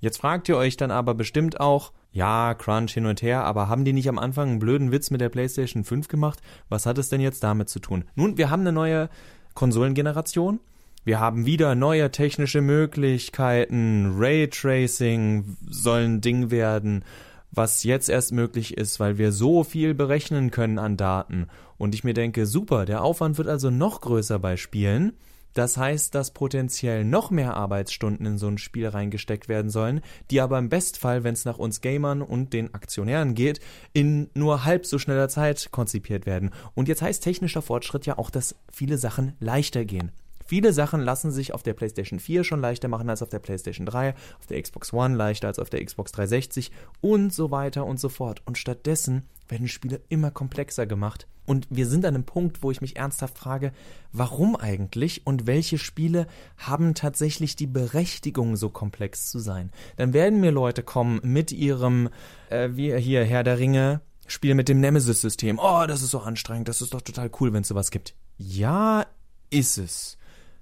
Jetzt 0.00 0.18
fragt 0.18 0.48
ihr 0.48 0.56
euch 0.56 0.76
dann 0.76 0.90
aber 0.90 1.14
bestimmt 1.14 1.60
auch, 1.60 1.92
ja, 2.12 2.54
Crunch 2.54 2.92
hin 2.92 3.06
und 3.06 3.22
her, 3.22 3.44
aber 3.44 3.68
haben 3.68 3.84
die 3.84 3.92
nicht 3.92 4.08
am 4.08 4.18
Anfang 4.18 4.48
einen 4.48 4.58
blöden 4.58 4.92
Witz 4.92 5.10
mit 5.10 5.20
der 5.20 5.28
PlayStation 5.28 5.84
5 5.84 6.08
gemacht? 6.08 6.40
Was 6.68 6.86
hat 6.86 6.98
es 6.98 7.08
denn 7.08 7.20
jetzt 7.20 7.42
damit 7.42 7.68
zu 7.68 7.80
tun? 7.80 8.04
Nun, 8.14 8.38
wir 8.38 8.50
haben 8.50 8.60
eine 8.60 8.72
neue 8.72 9.08
Konsolengeneration. 9.54 10.60
Wir 11.04 11.20
haben 11.20 11.46
wieder 11.46 11.74
neue 11.74 12.10
technische 12.10 12.60
Möglichkeiten. 12.60 14.14
Raytracing 14.18 15.56
soll 15.68 16.02
ein 16.02 16.20
Ding 16.20 16.50
werden 16.50 17.04
was 17.50 17.82
jetzt 17.84 18.08
erst 18.08 18.32
möglich 18.32 18.76
ist, 18.76 19.00
weil 19.00 19.18
wir 19.18 19.32
so 19.32 19.64
viel 19.64 19.94
berechnen 19.94 20.50
können 20.50 20.78
an 20.78 20.96
Daten. 20.96 21.46
Und 21.76 21.94
ich 21.94 22.04
mir 22.04 22.14
denke, 22.14 22.46
super, 22.46 22.84
der 22.84 23.02
Aufwand 23.02 23.38
wird 23.38 23.48
also 23.48 23.70
noch 23.70 24.00
größer 24.00 24.38
bei 24.38 24.56
Spielen. 24.56 25.14
Das 25.54 25.76
heißt, 25.76 26.14
dass 26.14 26.32
potenziell 26.32 27.04
noch 27.04 27.30
mehr 27.30 27.54
Arbeitsstunden 27.54 28.26
in 28.26 28.38
so 28.38 28.46
ein 28.46 28.58
Spiel 28.58 28.86
reingesteckt 28.86 29.48
werden 29.48 29.70
sollen, 29.70 30.02
die 30.30 30.40
aber 30.40 30.58
im 30.58 30.68
Bestfall, 30.68 31.24
wenn 31.24 31.34
es 31.34 31.44
nach 31.44 31.58
uns 31.58 31.80
Gamern 31.80 32.22
und 32.22 32.52
den 32.52 32.74
Aktionären 32.74 33.34
geht, 33.34 33.60
in 33.92 34.30
nur 34.34 34.64
halb 34.64 34.86
so 34.86 34.98
schneller 34.98 35.28
Zeit 35.28 35.70
konzipiert 35.72 36.26
werden. 36.26 36.50
Und 36.74 36.86
jetzt 36.86 37.02
heißt 37.02 37.24
technischer 37.24 37.62
Fortschritt 37.62 38.06
ja 38.06 38.18
auch, 38.18 38.30
dass 38.30 38.54
viele 38.70 38.98
Sachen 38.98 39.32
leichter 39.40 39.84
gehen. 39.84 40.12
Viele 40.48 40.72
Sachen 40.72 41.02
lassen 41.02 41.30
sich 41.30 41.52
auf 41.52 41.62
der 41.62 41.74
PlayStation 41.74 42.18
4 42.18 42.42
schon 42.42 42.62
leichter 42.62 42.88
machen 42.88 43.10
als 43.10 43.20
auf 43.20 43.28
der 43.28 43.38
PlayStation 43.38 43.84
3, 43.84 44.14
auf 44.38 44.46
der 44.46 44.62
Xbox 44.62 44.94
One 44.94 45.14
leichter 45.14 45.46
als 45.46 45.58
auf 45.58 45.68
der 45.68 45.84
Xbox 45.84 46.10
360 46.12 46.72
und 47.02 47.34
so 47.34 47.50
weiter 47.50 47.84
und 47.84 48.00
so 48.00 48.08
fort. 48.08 48.40
Und 48.46 48.56
stattdessen 48.56 49.28
werden 49.46 49.68
Spiele 49.68 50.00
immer 50.08 50.30
komplexer 50.30 50.86
gemacht. 50.86 51.26
Und 51.44 51.66
wir 51.68 51.86
sind 51.86 52.06
an 52.06 52.14
einem 52.14 52.24
Punkt, 52.24 52.62
wo 52.62 52.70
ich 52.70 52.80
mich 52.80 52.96
ernsthaft 52.96 53.36
frage, 53.36 53.72
warum 54.10 54.56
eigentlich 54.56 55.26
und 55.26 55.46
welche 55.46 55.76
Spiele 55.76 56.26
haben 56.56 56.94
tatsächlich 56.94 57.54
die 57.54 57.66
Berechtigung, 57.66 58.56
so 58.56 58.70
komplex 58.70 59.30
zu 59.30 59.40
sein? 59.40 59.70
Dann 59.96 60.14
werden 60.14 60.40
mir 60.40 60.50
Leute 60.50 60.82
kommen 60.82 61.20
mit 61.22 61.52
ihrem, 61.52 62.08
äh, 62.48 62.70
wie 62.72 62.96
hier, 62.96 63.22
Herr 63.22 63.44
der 63.44 63.58
Ringe, 63.58 64.00
Spiel 64.26 64.54
mit 64.54 64.70
dem 64.70 64.80
Nemesis-System. 64.80 65.58
Oh, 65.58 65.84
das 65.86 66.00
ist 66.00 66.12
so 66.12 66.20
anstrengend, 66.20 66.68
das 66.68 66.80
ist 66.80 66.94
doch 66.94 67.02
total 67.02 67.30
cool, 67.38 67.52
wenn 67.52 67.60
es 67.60 67.68
sowas 67.68 67.90
gibt. 67.90 68.14
Ja, 68.38 69.04
ist 69.50 69.76
es. 69.76 70.16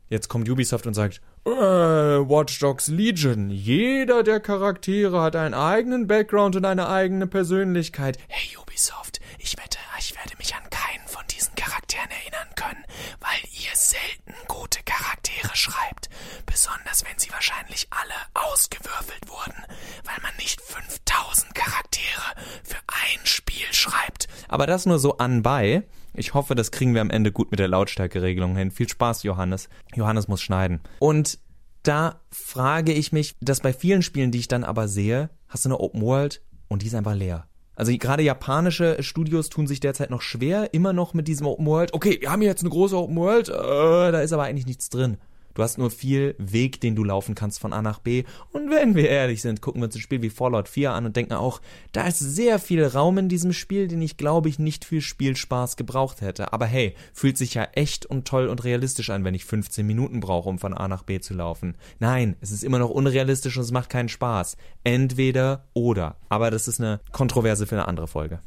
Jetzt 0.08 0.28
kommt 0.28 0.48
Ubisoft 0.48 0.86
und 0.86 0.94
sagt, 0.94 1.20
äh, 1.44 1.50
Watch 1.50 2.60
Dogs 2.60 2.86
Legion. 2.86 3.50
Jeder 3.50 4.22
der 4.22 4.38
Charaktere 4.38 5.20
hat 5.20 5.34
einen 5.34 5.54
eigenen 5.54 6.06
Background 6.06 6.54
und 6.54 6.64
eine 6.64 6.88
eigene 6.88 7.26
Persönlichkeit. 7.26 8.16
Hey 8.28 8.56
Ubisoft, 8.56 9.18
ich 9.38 9.56
wette, 9.56 9.78
ich 9.98 10.14
werde 10.14 10.36
mich 10.38 10.54
an 10.54 10.62
keinen 10.70 11.08
von 11.08 11.24
diesen 11.28 11.54
Charakteren 11.56 12.08
erinnern 12.10 12.54
können, 12.54 12.84
weil 13.18 13.40
ihr 13.50 13.74
selten 13.74 14.34
gute 14.46 14.78
Charaktere 14.84 15.56
schreibt. 15.56 16.08
Besonders 16.46 17.04
wenn 17.04 17.18
sie 17.18 17.32
wahrscheinlich 17.32 17.88
alle 17.90 18.14
ausgewürfelt 18.34 19.28
wurden, 19.28 19.60
weil 20.04 20.22
man 20.22 20.36
nicht 20.38 20.60
5000 20.60 21.52
Charaktere 21.52 22.34
für 22.62 22.78
ein 22.86 23.26
Spiel 23.26 23.66
schreibt. 23.72 24.28
Aber 24.46 24.68
das 24.68 24.86
nur 24.86 25.00
so 25.00 25.18
anbei. 25.18 25.82
Ich 26.16 26.34
hoffe, 26.34 26.54
das 26.54 26.70
kriegen 26.70 26.94
wir 26.94 27.02
am 27.02 27.10
Ende 27.10 27.30
gut 27.30 27.50
mit 27.50 27.60
der 27.60 27.68
Lautstärkeregelung 27.68 28.56
hin. 28.56 28.70
Viel 28.70 28.88
Spaß, 28.88 29.22
Johannes. 29.22 29.68
Johannes 29.94 30.28
muss 30.28 30.42
schneiden. 30.42 30.80
Und 30.98 31.38
da 31.82 32.20
frage 32.30 32.92
ich 32.92 33.12
mich, 33.12 33.36
dass 33.40 33.60
bei 33.60 33.72
vielen 33.72 34.02
Spielen, 34.02 34.32
die 34.32 34.38
ich 34.38 34.48
dann 34.48 34.64
aber 34.64 34.88
sehe, 34.88 35.30
hast 35.48 35.64
du 35.64 35.68
eine 35.68 35.78
Open 35.78 36.02
World 36.02 36.42
und 36.68 36.82
die 36.82 36.86
ist 36.86 36.94
einfach 36.94 37.14
leer. 37.14 37.46
Also 37.76 37.92
gerade 37.96 38.22
japanische 38.22 39.02
Studios 39.02 39.50
tun 39.50 39.66
sich 39.66 39.80
derzeit 39.80 40.10
noch 40.10 40.22
schwer, 40.22 40.72
immer 40.72 40.94
noch 40.94 41.12
mit 41.12 41.28
diesem 41.28 41.46
Open 41.46 41.66
World. 41.66 41.92
Okay, 41.92 42.18
wir 42.20 42.32
haben 42.32 42.40
hier 42.40 42.48
jetzt 42.50 42.62
eine 42.62 42.70
große 42.70 42.96
Open 42.96 43.16
World, 43.16 43.50
äh, 43.50 43.52
da 43.52 44.20
ist 44.20 44.32
aber 44.32 44.44
eigentlich 44.44 44.66
nichts 44.66 44.88
drin. 44.88 45.18
Du 45.56 45.62
hast 45.62 45.78
nur 45.78 45.90
viel 45.90 46.34
Weg, 46.36 46.82
den 46.82 46.94
du 46.94 47.02
laufen 47.02 47.34
kannst 47.34 47.60
von 47.60 47.72
A 47.72 47.80
nach 47.80 47.98
B. 47.98 48.24
Und 48.52 48.70
wenn 48.70 48.94
wir 48.94 49.08
ehrlich 49.08 49.40
sind, 49.40 49.62
gucken 49.62 49.80
wir 49.80 49.86
uns 49.86 49.94
ein 49.94 50.02
Spiel 50.02 50.20
wie 50.20 50.28
Fallout 50.28 50.68
4 50.68 50.92
an 50.92 51.06
und 51.06 51.16
denken 51.16 51.32
auch, 51.32 51.62
da 51.92 52.06
ist 52.06 52.18
sehr 52.18 52.58
viel 52.58 52.84
Raum 52.84 53.16
in 53.16 53.30
diesem 53.30 53.54
Spiel, 53.54 53.88
den 53.88 54.02
ich 54.02 54.18
glaube 54.18 54.50
ich 54.50 54.58
nicht 54.58 54.84
für 54.84 55.00
Spielspaß 55.00 55.76
gebraucht 55.76 56.20
hätte. 56.20 56.52
Aber 56.52 56.66
hey, 56.66 56.94
fühlt 57.14 57.38
sich 57.38 57.54
ja 57.54 57.64
echt 57.72 58.04
und 58.04 58.28
toll 58.28 58.48
und 58.48 58.64
realistisch 58.64 59.08
an, 59.08 59.24
wenn 59.24 59.34
ich 59.34 59.46
15 59.46 59.86
Minuten 59.86 60.20
brauche, 60.20 60.50
um 60.50 60.58
von 60.58 60.74
A 60.74 60.88
nach 60.88 61.04
B 61.04 61.20
zu 61.20 61.32
laufen. 61.32 61.76
Nein, 62.00 62.36
es 62.42 62.50
ist 62.50 62.62
immer 62.62 62.78
noch 62.78 62.90
unrealistisch 62.90 63.56
und 63.56 63.62
es 63.62 63.72
macht 63.72 63.88
keinen 63.88 64.10
Spaß. 64.10 64.58
Entweder 64.84 65.64
oder. 65.72 66.16
Aber 66.28 66.50
das 66.50 66.68
ist 66.68 66.80
eine 66.80 67.00
Kontroverse 67.12 67.66
für 67.66 67.76
eine 67.76 67.88
andere 67.88 68.08
Folge. 68.08 68.40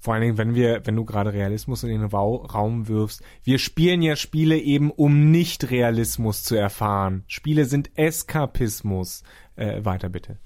Vor 0.00 0.14
allen 0.14 0.22
Dingen, 0.22 0.38
wenn 0.38 0.54
wir, 0.54 0.80
wenn 0.86 0.96
du 0.96 1.04
gerade 1.04 1.34
Realismus 1.34 1.82
in 1.82 1.90
den 1.90 2.04
Raum 2.04 2.88
wirfst. 2.88 3.22
Wir 3.44 3.58
spielen 3.58 4.00
ja 4.00 4.16
Spiele 4.16 4.58
eben, 4.58 4.90
um 4.90 5.30
nicht 5.30 5.70
Realismus 5.70 6.42
zu 6.42 6.56
erfahren. 6.56 7.24
Spiele 7.26 7.66
sind 7.66 7.90
Eskapismus. 7.96 9.22
Äh, 9.56 9.84
weiter 9.84 10.08
bitte. 10.08 10.38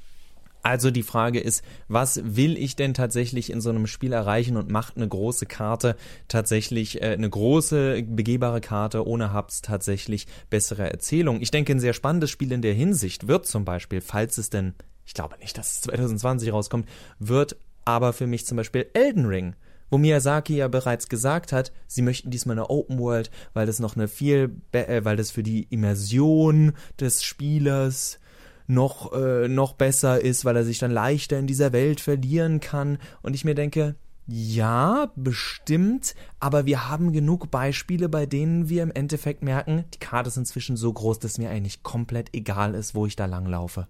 Also 0.64 0.90
die 0.90 1.02
Frage 1.02 1.40
ist, 1.40 1.62
was 1.88 2.20
will 2.25 2.56
ich 2.56 2.75
denn 2.75 2.94
tatsächlich 2.94 3.50
in 3.50 3.61
so 3.61 3.68
einem 3.68 3.87
Spiel 3.87 4.14
erreichen 4.14 4.56
und 4.56 4.70
macht 4.70 4.96
eine 4.96 5.06
große 5.06 5.44
Karte 5.44 5.94
tatsächlich, 6.26 7.02
äh, 7.02 7.12
eine 7.12 7.28
große 7.28 8.02
begehbare 8.02 8.62
Karte 8.62 9.06
ohne 9.06 9.34
Hubs 9.34 9.61
tatsächlich 9.61 10.26
bessere 10.49 10.90
Erzählung? 10.90 11.42
Ich 11.42 11.50
denke, 11.50 11.73
ein 11.73 11.80
sehr 11.80 11.92
spannendes 11.92 12.30
Spiel 12.30 12.50
in 12.50 12.62
der 12.62 12.73
Hinsicht 12.73 13.28
wird 13.28 13.46
zum 13.46 13.66
Beispiel, 13.66 14.00
falls 14.00 14.38
es 14.38 14.49
denn, 14.49 14.73
ich 15.04 15.12
glaube 15.12 15.37
nicht, 15.38 15.58
dass 15.58 15.75
es 15.75 15.80
2020 15.82 16.50
rauskommt, 16.50 16.88
wird 17.18 17.56
aber 17.84 18.12
für 18.12 18.26
mich 18.26 18.46
zum 18.46 18.56
Beispiel 18.56 18.86
Elden 18.94 19.26
Ring, 19.26 19.54
wo 19.90 19.98
Miyazaki 19.98 20.56
ja 20.56 20.68
bereits 20.68 21.08
gesagt 21.08 21.52
hat, 21.52 21.72
sie 21.86 22.02
möchten 22.02 22.30
diesmal 22.30 22.58
eine 22.58 22.70
Open 22.70 22.98
World, 22.98 23.30
weil 23.52 23.66
das 23.66 23.78
noch 23.78 23.96
eine 23.96 24.08
viel, 24.08 24.56
äh, 24.72 25.04
weil 25.04 25.16
das 25.16 25.30
für 25.30 25.42
die 25.42 25.66
Immersion 25.70 26.72
des 26.98 27.22
Spielers 27.22 28.18
noch 28.66 29.12
äh, 29.12 29.46
noch 29.48 29.74
besser 29.74 30.20
ist, 30.20 30.44
weil 30.44 30.56
er 30.56 30.64
sich 30.64 30.78
dann 30.78 30.90
leichter 30.90 31.38
in 31.38 31.46
dieser 31.46 31.72
Welt 31.72 32.00
verlieren 32.00 32.60
kann. 32.60 32.98
Und 33.22 33.34
ich 33.34 33.44
mir 33.44 33.54
denke, 33.54 33.94
ja, 34.26 35.12
bestimmt, 35.16 36.14
aber 36.40 36.64
wir 36.64 36.88
haben 36.88 37.12
genug 37.12 37.50
Beispiele, 37.50 38.08
bei 38.08 38.24
denen 38.24 38.70
wir 38.70 38.82
im 38.82 38.90
Endeffekt 38.90 39.42
merken, 39.42 39.84
die 39.92 39.98
Karte 39.98 40.28
ist 40.28 40.38
inzwischen 40.38 40.78
so 40.78 40.90
groß, 40.90 41.18
dass 41.18 41.36
mir 41.36 41.50
eigentlich 41.50 41.82
komplett 41.82 42.30
egal 42.32 42.74
ist, 42.74 42.94
wo 42.94 43.04
ich 43.04 43.16
da 43.16 43.26
langlaufe. 43.26 43.86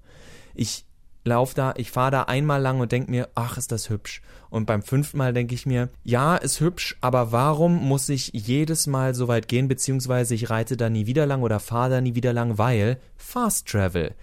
Ich 0.54 0.86
lauf 1.24 1.54
da, 1.54 1.74
ich 1.76 1.90
fahre 1.90 2.10
da 2.10 2.22
einmal 2.24 2.60
lang 2.60 2.80
und 2.80 2.92
denk 2.92 3.08
mir, 3.08 3.28
ach, 3.34 3.56
ist 3.58 3.72
das 3.72 3.90
hübsch. 3.90 4.22
Und 4.50 4.66
beim 4.66 4.82
fünften 4.82 5.18
Mal 5.18 5.32
denke 5.32 5.54
ich 5.54 5.66
mir, 5.66 5.88
ja, 6.04 6.36
ist 6.36 6.60
hübsch, 6.60 6.96
aber 7.00 7.32
warum 7.32 7.88
muss 7.88 8.08
ich 8.08 8.30
jedes 8.32 8.86
Mal 8.86 9.14
so 9.14 9.26
weit 9.26 9.48
gehen, 9.48 9.66
beziehungsweise 9.66 10.34
ich 10.34 10.50
reite 10.50 10.76
da 10.76 10.88
nie 10.90 11.06
wieder 11.06 11.26
lang 11.26 11.42
oder 11.42 11.58
fahre 11.58 11.90
da 11.90 12.00
nie 12.00 12.14
wieder 12.14 12.32
lang, 12.32 12.58
weil 12.58 13.00
Fast 13.16 13.66
Travel. 13.68 14.14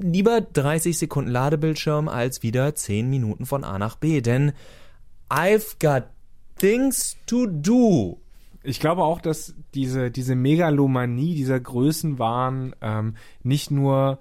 Lieber 0.00 0.40
30 0.40 0.96
Sekunden 0.96 1.30
Ladebildschirm 1.30 2.08
als 2.08 2.42
wieder 2.42 2.74
10 2.74 3.10
Minuten 3.10 3.46
von 3.46 3.64
A 3.64 3.78
nach 3.78 3.96
B, 3.96 4.20
denn 4.20 4.52
I've 5.28 5.76
got 5.80 6.04
things 6.56 7.16
to 7.26 7.46
do. 7.46 8.20
Ich 8.62 8.80
glaube 8.80 9.02
auch, 9.02 9.20
dass 9.20 9.54
diese, 9.74 10.10
diese 10.10 10.34
Megalomanie 10.34 11.34
dieser 11.34 11.60
Größenwahn 11.60 12.74
ähm, 12.80 13.16
nicht 13.42 13.70
nur 13.70 14.18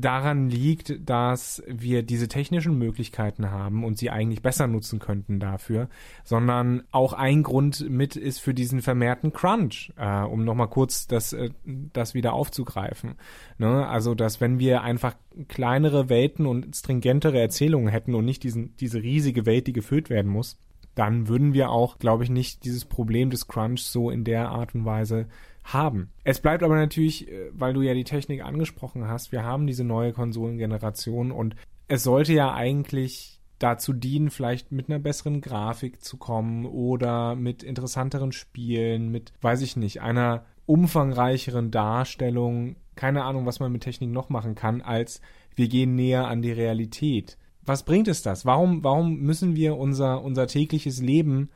daran 0.00 0.48
liegt, 0.48 1.08
dass 1.08 1.62
wir 1.66 2.02
diese 2.02 2.28
technischen 2.28 2.78
Möglichkeiten 2.78 3.50
haben 3.50 3.84
und 3.84 3.98
sie 3.98 4.10
eigentlich 4.10 4.42
besser 4.42 4.66
nutzen 4.66 4.98
könnten 4.98 5.40
dafür, 5.40 5.88
sondern 6.24 6.82
auch 6.90 7.12
ein 7.12 7.42
Grund 7.42 7.88
mit 7.88 8.16
ist 8.16 8.40
für 8.40 8.54
diesen 8.54 8.82
vermehrten 8.82 9.32
Crunch, 9.32 9.92
äh, 9.96 10.22
um 10.22 10.44
nochmal 10.44 10.68
kurz 10.68 11.06
das, 11.06 11.32
äh, 11.32 11.50
das 11.64 12.14
wieder 12.14 12.32
aufzugreifen. 12.32 13.16
Ne? 13.58 13.86
Also, 13.86 14.14
dass 14.14 14.40
wenn 14.40 14.58
wir 14.58 14.82
einfach 14.82 15.14
kleinere 15.48 16.08
Welten 16.08 16.46
und 16.46 16.74
stringentere 16.74 17.40
Erzählungen 17.40 17.88
hätten 17.88 18.14
und 18.14 18.24
nicht 18.24 18.42
diesen, 18.42 18.76
diese 18.76 19.02
riesige 19.02 19.46
Welt, 19.46 19.66
die 19.66 19.72
gefüllt 19.72 20.10
werden 20.10 20.30
muss, 20.30 20.58
dann 20.94 21.28
würden 21.28 21.54
wir 21.54 21.70
auch, 21.70 21.98
glaube 21.98 22.24
ich, 22.24 22.30
nicht 22.30 22.64
dieses 22.64 22.84
Problem 22.84 23.30
des 23.30 23.46
Crunch 23.46 23.82
so 23.82 24.10
in 24.10 24.24
der 24.24 24.48
Art 24.48 24.74
und 24.74 24.84
Weise 24.84 25.28
haben. 25.72 26.10
Es 26.24 26.40
bleibt 26.40 26.62
aber 26.62 26.76
natürlich, 26.76 27.28
äh, 27.28 27.50
weil 27.52 27.74
du 27.74 27.82
ja 27.82 27.94
die 27.94 28.04
Technik 28.04 28.44
angesprochen 28.44 29.08
hast, 29.08 29.32
wir 29.32 29.44
haben 29.44 29.66
diese 29.66 29.84
neue 29.84 30.12
Konsolengeneration 30.12 31.32
und 31.32 31.56
es 31.88 32.02
sollte 32.02 32.32
ja 32.32 32.54
eigentlich 32.54 33.40
dazu 33.58 33.92
dienen, 33.92 34.30
vielleicht 34.30 34.72
mit 34.72 34.88
einer 34.88 34.98
besseren 34.98 35.40
Grafik 35.40 36.02
zu 36.02 36.16
kommen 36.16 36.66
oder 36.66 37.36
mit 37.36 37.62
interessanteren 37.62 38.32
Spielen, 38.32 39.10
mit, 39.10 39.32
weiß 39.42 39.62
ich 39.62 39.76
nicht, 39.76 40.00
einer 40.00 40.46
umfangreicheren 40.66 41.70
Darstellung. 41.70 42.76
Keine 42.96 43.24
Ahnung, 43.24 43.46
was 43.46 43.60
man 43.60 43.70
mit 43.70 43.82
Technik 43.82 44.10
noch 44.10 44.28
machen 44.28 44.54
kann, 44.54 44.80
als 44.80 45.20
wir 45.54 45.68
gehen 45.68 45.94
näher 45.94 46.26
an 46.26 46.42
die 46.42 46.52
Realität. 46.52 47.36
Was 47.62 47.84
bringt 47.84 48.08
es 48.08 48.22
das? 48.22 48.46
Warum, 48.46 48.82
warum 48.82 49.16
müssen 49.20 49.54
wir 49.56 49.76
unser, 49.76 50.22
unser 50.22 50.46
tägliches 50.46 51.00
Leben 51.00 51.50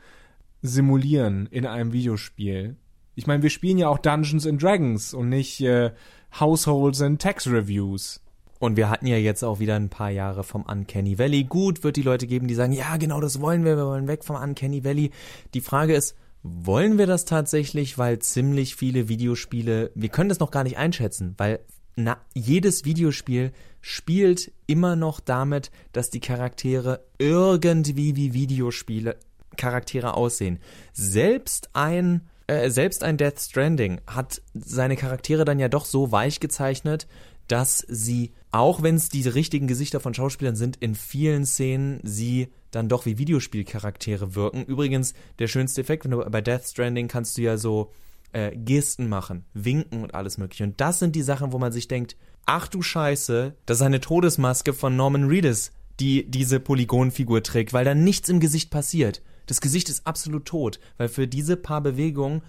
simulieren 0.61 1.47
in 1.47 1.67
einem 1.67 1.93
Videospiel? 1.93 2.77
Ich 3.15 3.27
meine, 3.27 3.43
wir 3.43 3.51
spielen 3.51 3.79
ja 3.79 3.89
auch 3.89 3.99
Dungeons 3.99 4.47
and 4.47 4.63
Dragons 4.63 5.15
und 5.15 5.29
nicht 5.29 5.61
äh, 5.61 5.93
Households 6.39 7.01
and 7.01 7.21
Tax 7.21 7.47
Reviews. 7.47 8.21
Und 8.59 8.77
wir 8.77 8.89
hatten 8.89 9.07
ja 9.07 9.17
jetzt 9.17 9.43
auch 9.43 9.61
wieder 9.61 9.77
ein 9.77 9.91
paar 9.91 10.11
Jahre 10.11 10.43
vom 10.43 10.63
Uncanny 10.63 11.19
Valley. 11.19 11.45
Gut, 11.45 11.85
wird 11.85 11.97
die 11.97 12.03
Leute 12.03 12.27
geben, 12.27 12.49
die 12.49 12.55
sagen, 12.55 12.73
ja, 12.73 12.97
genau 12.97 13.21
das 13.21 13.41
wollen 13.41 13.65
wir, 13.65 13.77
wir 13.77 13.87
wollen 13.87 14.09
weg 14.09 14.25
vom 14.25 14.37
Uncanny 14.37 14.85
Valley. 14.85 15.11
Die 15.53 15.61
Frage 15.61 15.95
ist, 15.95 16.17
wollen 16.43 16.99
wir 16.99 17.07
das 17.07 17.25
tatsächlich, 17.25 17.99
weil 17.99 18.19
ziemlich 18.21 18.77
viele 18.77 19.09
Videospiele, 19.09 19.91
wir 19.95 20.09
können 20.09 20.29
das 20.29 20.41
noch 20.41 20.51
gar 20.51 20.65
nicht 20.65 20.77
einschätzen, 20.77 21.35
weil 21.37 21.61
na, 21.97 22.19
jedes 22.35 22.85
Videospiel 22.85 23.53
spielt 23.81 24.53
immer 24.67 24.97
noch 24.97 25.21
damit, 25.21 25.71
dass 25.93 26.11
die 26.11 26.21
Charaktere 26.21 27.05
irgendwie 27.19 28.17
wie 28.17 28.35
Videospiele 28.35 29.17
Charaktere 29.57 30.15
aussehen. 30.15 30.59
Selbst 30.93 31.71
ein 31.75 32.29
äh, 32.47 32.71
selbst 32.71 33.03
ein 33.03 33.17
Death 33.17 33.41
Stranding 33.41 34.01
hat 34.07 34.43
seine 34.55 34.97
Charaktere 34.97 35.45
dann 35.45 35.59
ja 35.59 35.69
doch 35.69 35.85
so 35.85 36.13
weich 36.13 36.41
gezeichnet, 36.41 37.07
dass 37.49 37.85
sie, 37.89 38.33
auch 38.51 38.83
wenn 38.83 38.97
es 38.97 39.09
die 39.09 39.27
richtigen 39.29 39.67
Gesichter 39.67 40.01
von 40.01 40.15
Schauspielern 40.15 40.57
sind, 40.57 40.77
in 40.77 40.95
vielen 40.95 41.45
Szenen 41.47 42.01
sie 42.03 42.49
dann 42.71 42.89
doch 42.89 43.07
wie 43.07 43.19
Videospielcharaktere 43.19 44.35
wirken. 44.35 44.65
Übrigens, 44.65 45.15
der 45.39 45.49
schönste 45.49 45.81
Effekt, 45.81 46.05
wenn 46.05 46.13
du 46.13 46.19
bei 46.31 46.41
Death 46.41 46.67
Stranding 46.67 47.09
kannst 47.09 47.37
du 47.37 47.43
ja 47.43 47.57
so 47.57 47.91
äh, 48.33 48.57
Gesten 48.57 49.09
machen, 49.09 49.45
winken 49.55 50.03
und 50.03 50.15
alles 50.15 50.39
mögliche. 50.39 50.65
Und 50.65 50.81
das 50.81 50.99
sind 50.99 51.15
die 51.15 51.23
Sachen, 51.23 51.53
wo 51.53 51.59
man 51.59 51.73
sich 51.73 51.89
denkt, 51.89 52.17
ach 52.47 52.69
du 52.69 52.83
Scheiße, 52.83 53.55
das 53.67 53.79
ist 53.79 53.83
eine 53.83 54.01
Todesmaske 54.01 54.73
von 54.73 54.97
Norman 54.97 55.29
Reedus, 55.29 55.71
die 56.01 56.29
diese 56.29 56.61
Polygonfigur 56.61 57.43
trägt, 57.43 57.73
weil 57.73 57.85
da 57.85 57.95
nichts 57.95 58.29
im 58.29 58.41
Gesicht 58.41 58.71
passiert. 58.71 59.23
Das 59.47 59.61
Gesicht 59.61 59.89
ist 59.89 60.07
absolut 60.07 60.47
tot, 60.47 60.81
weil 60.97 61.09
für 61.09 61.27
diese 61.27 61.57
paar 61.57 61.81
Bewegungen 61.81 62.43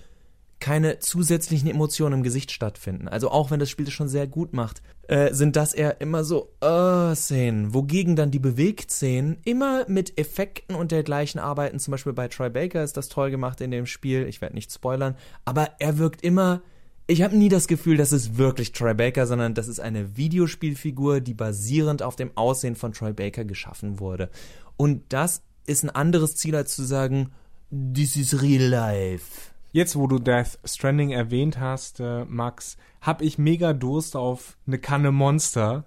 keine 0.59 0.99
zusätzlichen 0.99 1.69
Emotionen 1.69 2.15
im 2.15 2.23
Gesicht 2.23 2.51
stattfinden. 2.51 3.07
Also 3.07 3.29
auch 3.29 3.51
wenn 3.51 3.59
das 3.59 3.69
Spiel 3.69 3.85
das 3.85 3.93
schon 3.93 4.07
sehr 4.07 4.25
gut 4.25 4.53
macht, 4.53 4.81
äh, 5.07 5.33
sind 5.33 5.55
das 5.55 5.73
eher 5.73 6.01
immer 6.01 6.23
so 6.23 6.49
uh, 6.63 7.13
Szenen, 7.13 7.73
wogegen 7.73 8.15
dann 8.15 8.31
die 8.31 8.39
Bewegtszenen 8.39 9.37
immer 9.43 9.87
mit 9.87 10.17
Effekten 10.17 10.75
und 10.75 10.91
dergleichen 10.91 11.39
arbeiten. 11.39 11.79
Zum 11.79 11.91
Beispiel 11.91 12.13
bei 12.13 12.27
Troy 12.29 12.49
Baker 12.49 12.83
ist 12.83 12.97
das 12.97 13.09
toll 13.09 13.31
gemacht 13.31 13.61
in 13.61 13.71
dem 13.71 13.85
Spiel. 13.85 14.27
Ich 14.27 14.41
werde 14.41 14.55
nicht 14.55 14.71
spoilern, 14.71 15.15
aber 15.43 15.71
er 15.79 15.97
wirkt 15.97 16.23
immer. 16.23 16.61
Ich 17.07 17.21
habe 17.21 17.37
nie 17.37 17.49
das 17.49 17.67
Gefühl, 17.67 17.97
das 17.97 18.11
ist 18.11 18.37
wirklich 18.37 18.71
Troy 18.71 18.95
Baker, 18.95 19.27
sondern 19.27 19.53
das 19.53 19.67
ist 19.67 19.79
eine 19.79 20.17
Videospielfigur, 20.17 21.21
die 21.21 21.35
basierend 21.35 22.01
auf 22.01 22.15
dem 22.15 22.35
Aussehen 22.35 22.75
von 22.75 22.93
Troy 22.93 23.13
Baker 23.13 23.45
geschaffen 23.45 23.99
wurde. 23.99 24.31
Und 24.77 25.03
das 25.09 25.43
ist 25.67 25.83
ein 25.83 25.89
anderes 25.89 26.35
Ziel, 26.35 26.55
als 26.55 26.75
zu 26.75 26.83
sagen, 26.83 27.31
this 27.71 28.15
is 28.15 28.41
real 28.41 28.63
life. 28.63 29.51
Jetzt, 29.71 29.97
wo 29.97 30.07
du 30.07 30.19
Death 30.19 30.57
Stranding 30.63 31.11
erwähnt 31.11 31.59
hast, 31.59 31.99
äh, 31.99 32.23
Max, 32.25 32.77
hab 33.01 33.21
ich 33.21 33.37
mega 33.37 33.73
Durst 33.73 34.15
auf 34.15 34.57
eine 34.65 34.79
Kanne 34.79 35.11
Monster. 35.11 35.83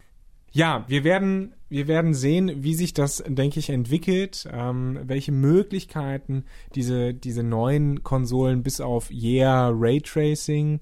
Ja, 0.53 0.85
wir 0.89 1.05
werden, 1.05 1.55
wir 1.71 1.89
werden 1.89 2.13
sehen, 2.13 2.63
wie 2.63 2.75
sich 2.75 2.93
das, 2.93 3.25
denke 3.27 3.61
ich, 3.61 3.71
entwickelt, 3.71 4.47
ähm, 4.53 5.01
welche 5.05 5.33
Möglichkeiten 5.33 6.45
diese, 6.75 7.15
diese 7.15 7.43
neuen 7.43 8.03
Konsolen 8.03 8.63
bis 8.63 8.83
auf 8.83 9.11
Yeah 9.11 9.71
Raytracing 9.73 10.81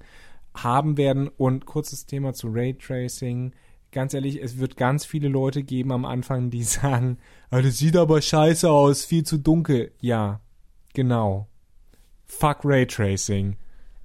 haben 0.53 0.97
werden. 0.97 1.29
Und 1.29 1.65
kurzes 1.65 2.07
Thema 2.07 2.33
zu 2.33 2.49
Raytracing. 2.49 3.53
Ganz 3.97 4.13
ehrlich, 4.13 4.43
es 4.43 4.59
wird 4.59 4.77
ganz 4.77 5.05
viele 5.07 5.27
Leute 5.27 5.63
geben 5.63 5.91
am 5.91 6.05
Anfang, 6.05 6.51
die 6.51 6.61
sagen, 6.79 7.17
ah, 7.49 7.63
das 7.63 7.79
sieht 7.79 7.97
aber 7.97 8.21
scheiße 8.21 8.69
aus, 8.69 9.03
viel 9.03 9.23
zu 9.23 9.39
dunkel. 9.39 9.91
Ja, 10.01 10.39
genau. 10.93 11.47
Fuck 12.27 12.59
Raytracing. 12.63 13.57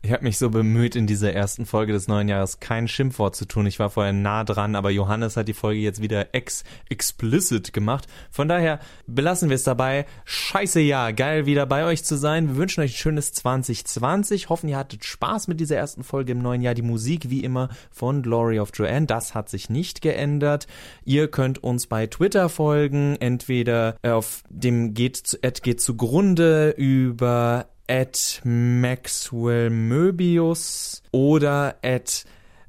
Ich 0.04 0.10
habe 0.10 0.24
mich 0.24 0.36
so 0.36 0.50
bemüht, 0.50 0.96
in 0.96 1.06
dieser 1.06 1.32
ersten 1.32 1.64
Folge 1.64 1.92
des 1.92 2.08
neuen 2.08 2.26
Jahres 2.26 2.58
kein 2.58 2.88
Schimpfwort 2.88 3.36
zu 3.36 3.46
tun. 3.46 3.66
Ich 3.66 3.78
war 3.78 3.88
vorher 3.88 4.12
nah 4.12 4.42
dran, 4.42 4.74
aber 4.74 4.90
Johannes 4.90 5.36
hat 5.36 5.46
die 5.46 5.52
Folge 5.52 5.78
jetzt 5.78 6.02
wieder 6.02 6.34
ex 6.34 6.64
explicit 6.88 7.72
gemacht. 7.72 8.08
Von 8.32 8.48
daher 8.48 8.80
belassen 9.06 9.48
wir 9.48 9.54
es 9.54 9.62
dabei. 9.62 10.06
Scheiße 10.24 10.80
ja, 10.80 11.12
geil 11.12 11.46
wieder 11.46 11.66
bei 11.66 11.84
euch 11.84 12.02
zu 12.02 12.16
sein. 12.16 12.48
Wir 12.48 12.56
wünschen 12.56 12.80
euch 12.80 12.94
ein 12.94 12.96
schönes 12.96 13.32
2020. 13.32 14.48
Hoffen, 14.48 14.68
ihr 14.68 14.76
hattet 14.76 15.04
Spaß 15.04 15.46
mit 15.46 15.60
dieser 15.60 15.76
ersten 15.76 16.02
Folge 16.02 16.32
im 16.32 16.42
neuen 16.42 16.62
Jahr. 16.62 16.74
Die 16.74 16.82
Musik 16.82 17.30
wie 17.30 17.44
immer 17.44 17.68
von 17.92 18.22
Glory 18.22 18.58
of 18.58 18.72
Joanne. 18.74 19.06
Das 19.06 19.36
hat 19.36 19.50
sich 19.50 19.70
nicht 19.70 20.02
geändert. 20.02 20.66
Ihr 21.04 21.28
könnt 21.28 21.62
uns 21.62 21.86
bei 21.86 22.08
Twitter 22.08 22.48
folgen, 22.48 23.14
entweder 23.20 23.94
auf 24.02 24.42
dem 24.48 24.94
geht 24.94 25.38
geht 25.62 25.80
zugrunde 25.80 26.70
über 26.76 27.68
at 27.92 28.40
Maxwell 28.42 29.68
Möbius 29.68 31.02
oder 31.10 31.76
at 31.82 32.24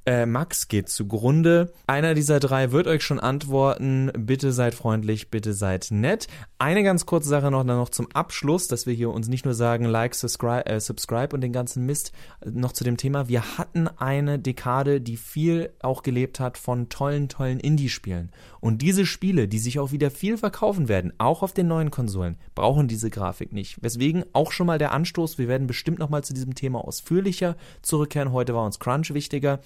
äh, 0.05 0.25
Max 0.25 0.67
geht 0.67 0.89
zugrunde. 0.89 1.71
Einer 1.87 2.13
dieser 2.13 2.41
drei 2.41 2.71
wird 2.71 2.87
euch 2.87 3.03
schon 3.03 3.21
antworten. 3.21 4.11
Bitte 4.17 4.51
seid 4.51 4.75
freundlich, 4.75 5.29
bitte 5.29 5.53
seid 5.53 5.87
nett. 5.91 6.27
Eine 6.57 6.83
ganz 6.83 7.05
kurze 7.05 7.29
Sache 7.29 7.49
noch, 7.49 7.63
dann 7.65 7.77
noch 7.77 7.89
zum 7.89 8.11
Abschluss, 8.13 8.67
dass 8.67 8.85
wir 8.85 8.93
hier 8.93 9.11
uns 9.11 9.29
nicht 9.29 9.45
nur 9.45 9.53
sagen, 9.53 9.85
like, 9.85 10.13
subscribe, 10.13 10.65
äh, 10.65 10.79
subscribe 10.81 11.33
und 11.33 11.41
den 11.41 11.53
ganzen 11.53 11.85
Mist. 11.85 12.11
Noch 12.45 12.73
zu 12.73 12.83
dem 12.83 12.97
Thema. 12.97 13.29
Wir 13.29 13.57
hatten 13.57 13.87
eine 13.87 14.39
Dekade, 14.39 14.99
die 14.99 15.15
viel 15.15 15.71
auch 15.81 16.03
gelebt 16.03 16.39
hat 16.39 16.57
von 16.57 16.89
tollen, 16.89 17.29
tollen 17.29 17.59
Indie-Spielen. 17.59 18.31
Und 18.59 18.81
diese 18.81 19.05
Spiele, 19.05 19.47
die 19.47 19.59
sich 19.59 19.79
auch 19.79 19.93
wieder 19.93 20.11
viel 20.11 20.37
verkaufen 20.37 20.89
werden, 20.89 21.13
auch 21.17 21.43
auf 21.43 21.53
den 21.53 21.67
neuen 21.67 21.91
Konsolen, 21.91 22.37
brauchen 22.55 22.89
diese 22.89 23.09
Grafik 23.09 23.53
nicht. 23.53 23.81
Weswegen 23.81 24.25
auch 24.33 24.51
schon 24.51 24.67
mal 24.67 24.79
der 24.79 24.91
Anstoß, 24.91 25.37
wir 25.37 25.47
werden 25.47 25.67
bestimmt 25.67 25.99
nochmal 25.99 26.25
zu 26.25 26.33
diesem 26.33 26.55
Thema 26.55 26.85
ausführlicher 26.85 27.55
zurückkehren. 27.81 28.33
Heute 28.33 28.53
war 28.53 28.65
uns 28.65 28.79
Crunch 28.79 29.13
wichtiger 29.13 29.59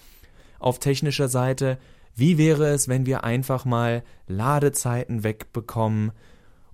auf 0.59 0.79
technischer 0.79 1.27
Seite. 1.27 1.77
Wie 2.15 2.37
wäre 2.37 2.67
es, 2.67 2.87
wenn 2.87 3.05
wir 3.05 3.23
einfach 3.23 3.65
mal 3.65 4.03
Ladezeiten 4.27 5.23
wegbekommen 5.23 6.11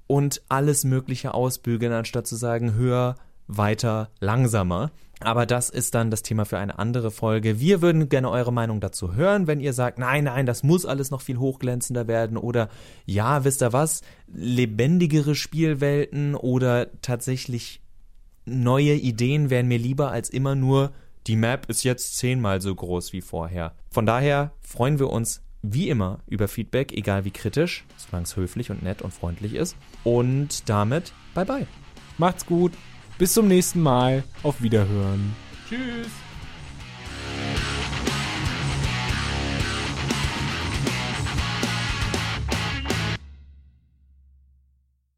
und 0.08 0.42
alles 0.50 0.84
Mögliche 0.84 1.34
ausbügeln, 1.34 1.94
anstatt 1.94 2.28
zu 2.28 2.36
sagen 2.36 2.76
höher, 2.76 3.16
weiter, 3.48 4.10
langsamer? 4.20 4.92
Aber 5.20 5.46
das 5.46 5.70
ist 5.70 5.96
dann 5.96 6.12
das 6.12 6.22
Thema 6.22 6.46
für 6.46 6.58
eine 6.58 6.80
andere 6.80 7.10
Folge. 7.12 7.60
Wir 7.60 7.82
würden 7.82 8.10
gerne 8.10 8.30
eure 8.30 8.52
Meinung 8.52 8.82
dazu 8.82 9.16
hören, 9.16 9.48
wenn 9.48 9.62
ihr 9.62 9.74
sagt, 9.74 10.00
nein, 10.00 10.26
nein, 10.26 10.46
das 10.46 10.64
muss 10.64 10.86
alles 10.86 11.12
noch 11.12 11.22
viel 11.22 11.38
hochglänzender 11.38 12.08
werden 12.08 12.38
oder 12.38 12.70
ja, 13.06 13.44
wisst 13.44 13.62
ihr 13.62 13.74
was, 13.74 14.02
lebendigere 14.28 15.36
Spielwelten 15.36 16.36
oder 16.36 16.90
tatsächlich 17.02 17.82
neue 18.46 18.94
Ideen 18.94 19.50
wären 19.50 19.68
mir 19.68 19.78
lieber 19.78 20.12
als 20.12 20.30
immer 20.30 20.56
nur 20.56 20.92
die 21.28 21.36
Map 21.36 21.70
ist 21.70 21.84
jetzt 21.84 22.18
zehnmal 22.18 22.62
so 22.62 22.74
groß 22.74 23.14
wie 23.14 23.22
vorher. 23.22 23.76
Von 23.92 24.06
daher 24.06 24.54
freuen 24.62 25.00
wir 25.00 25.10
uns 25.10 25.42
wie 25.62 25.90
immer 25.90 26.20
über 26.28 26.48
Feedback, 26.48 26.92
egal 26.92 27.26
wie 27.26 27.32
kritisch, 27.32 27.86
solange 27.96 28.26
es 28.26 28.36
höflich 28.36 28.70
und 28.70 28.84
nett 28.84 29.02
und 29.02 29.14
freundlich 29.14 29.56
ist. 29.56 29.78
Und 30.04 30.68
damit 30.70 31.14
bye 31.34 31.46
bye. 31.46 31.68
Macht's 32.18 32.46
gut. 32.46 32.74
Bis 33.18 33.34
zum 33.34 33.48
nächsten 33.48 33.82
Mal. 33.82 34.24
Auf 34.44 34.62
Wiederhören. 34.62 35.36
Tschüss. 35.70 36.23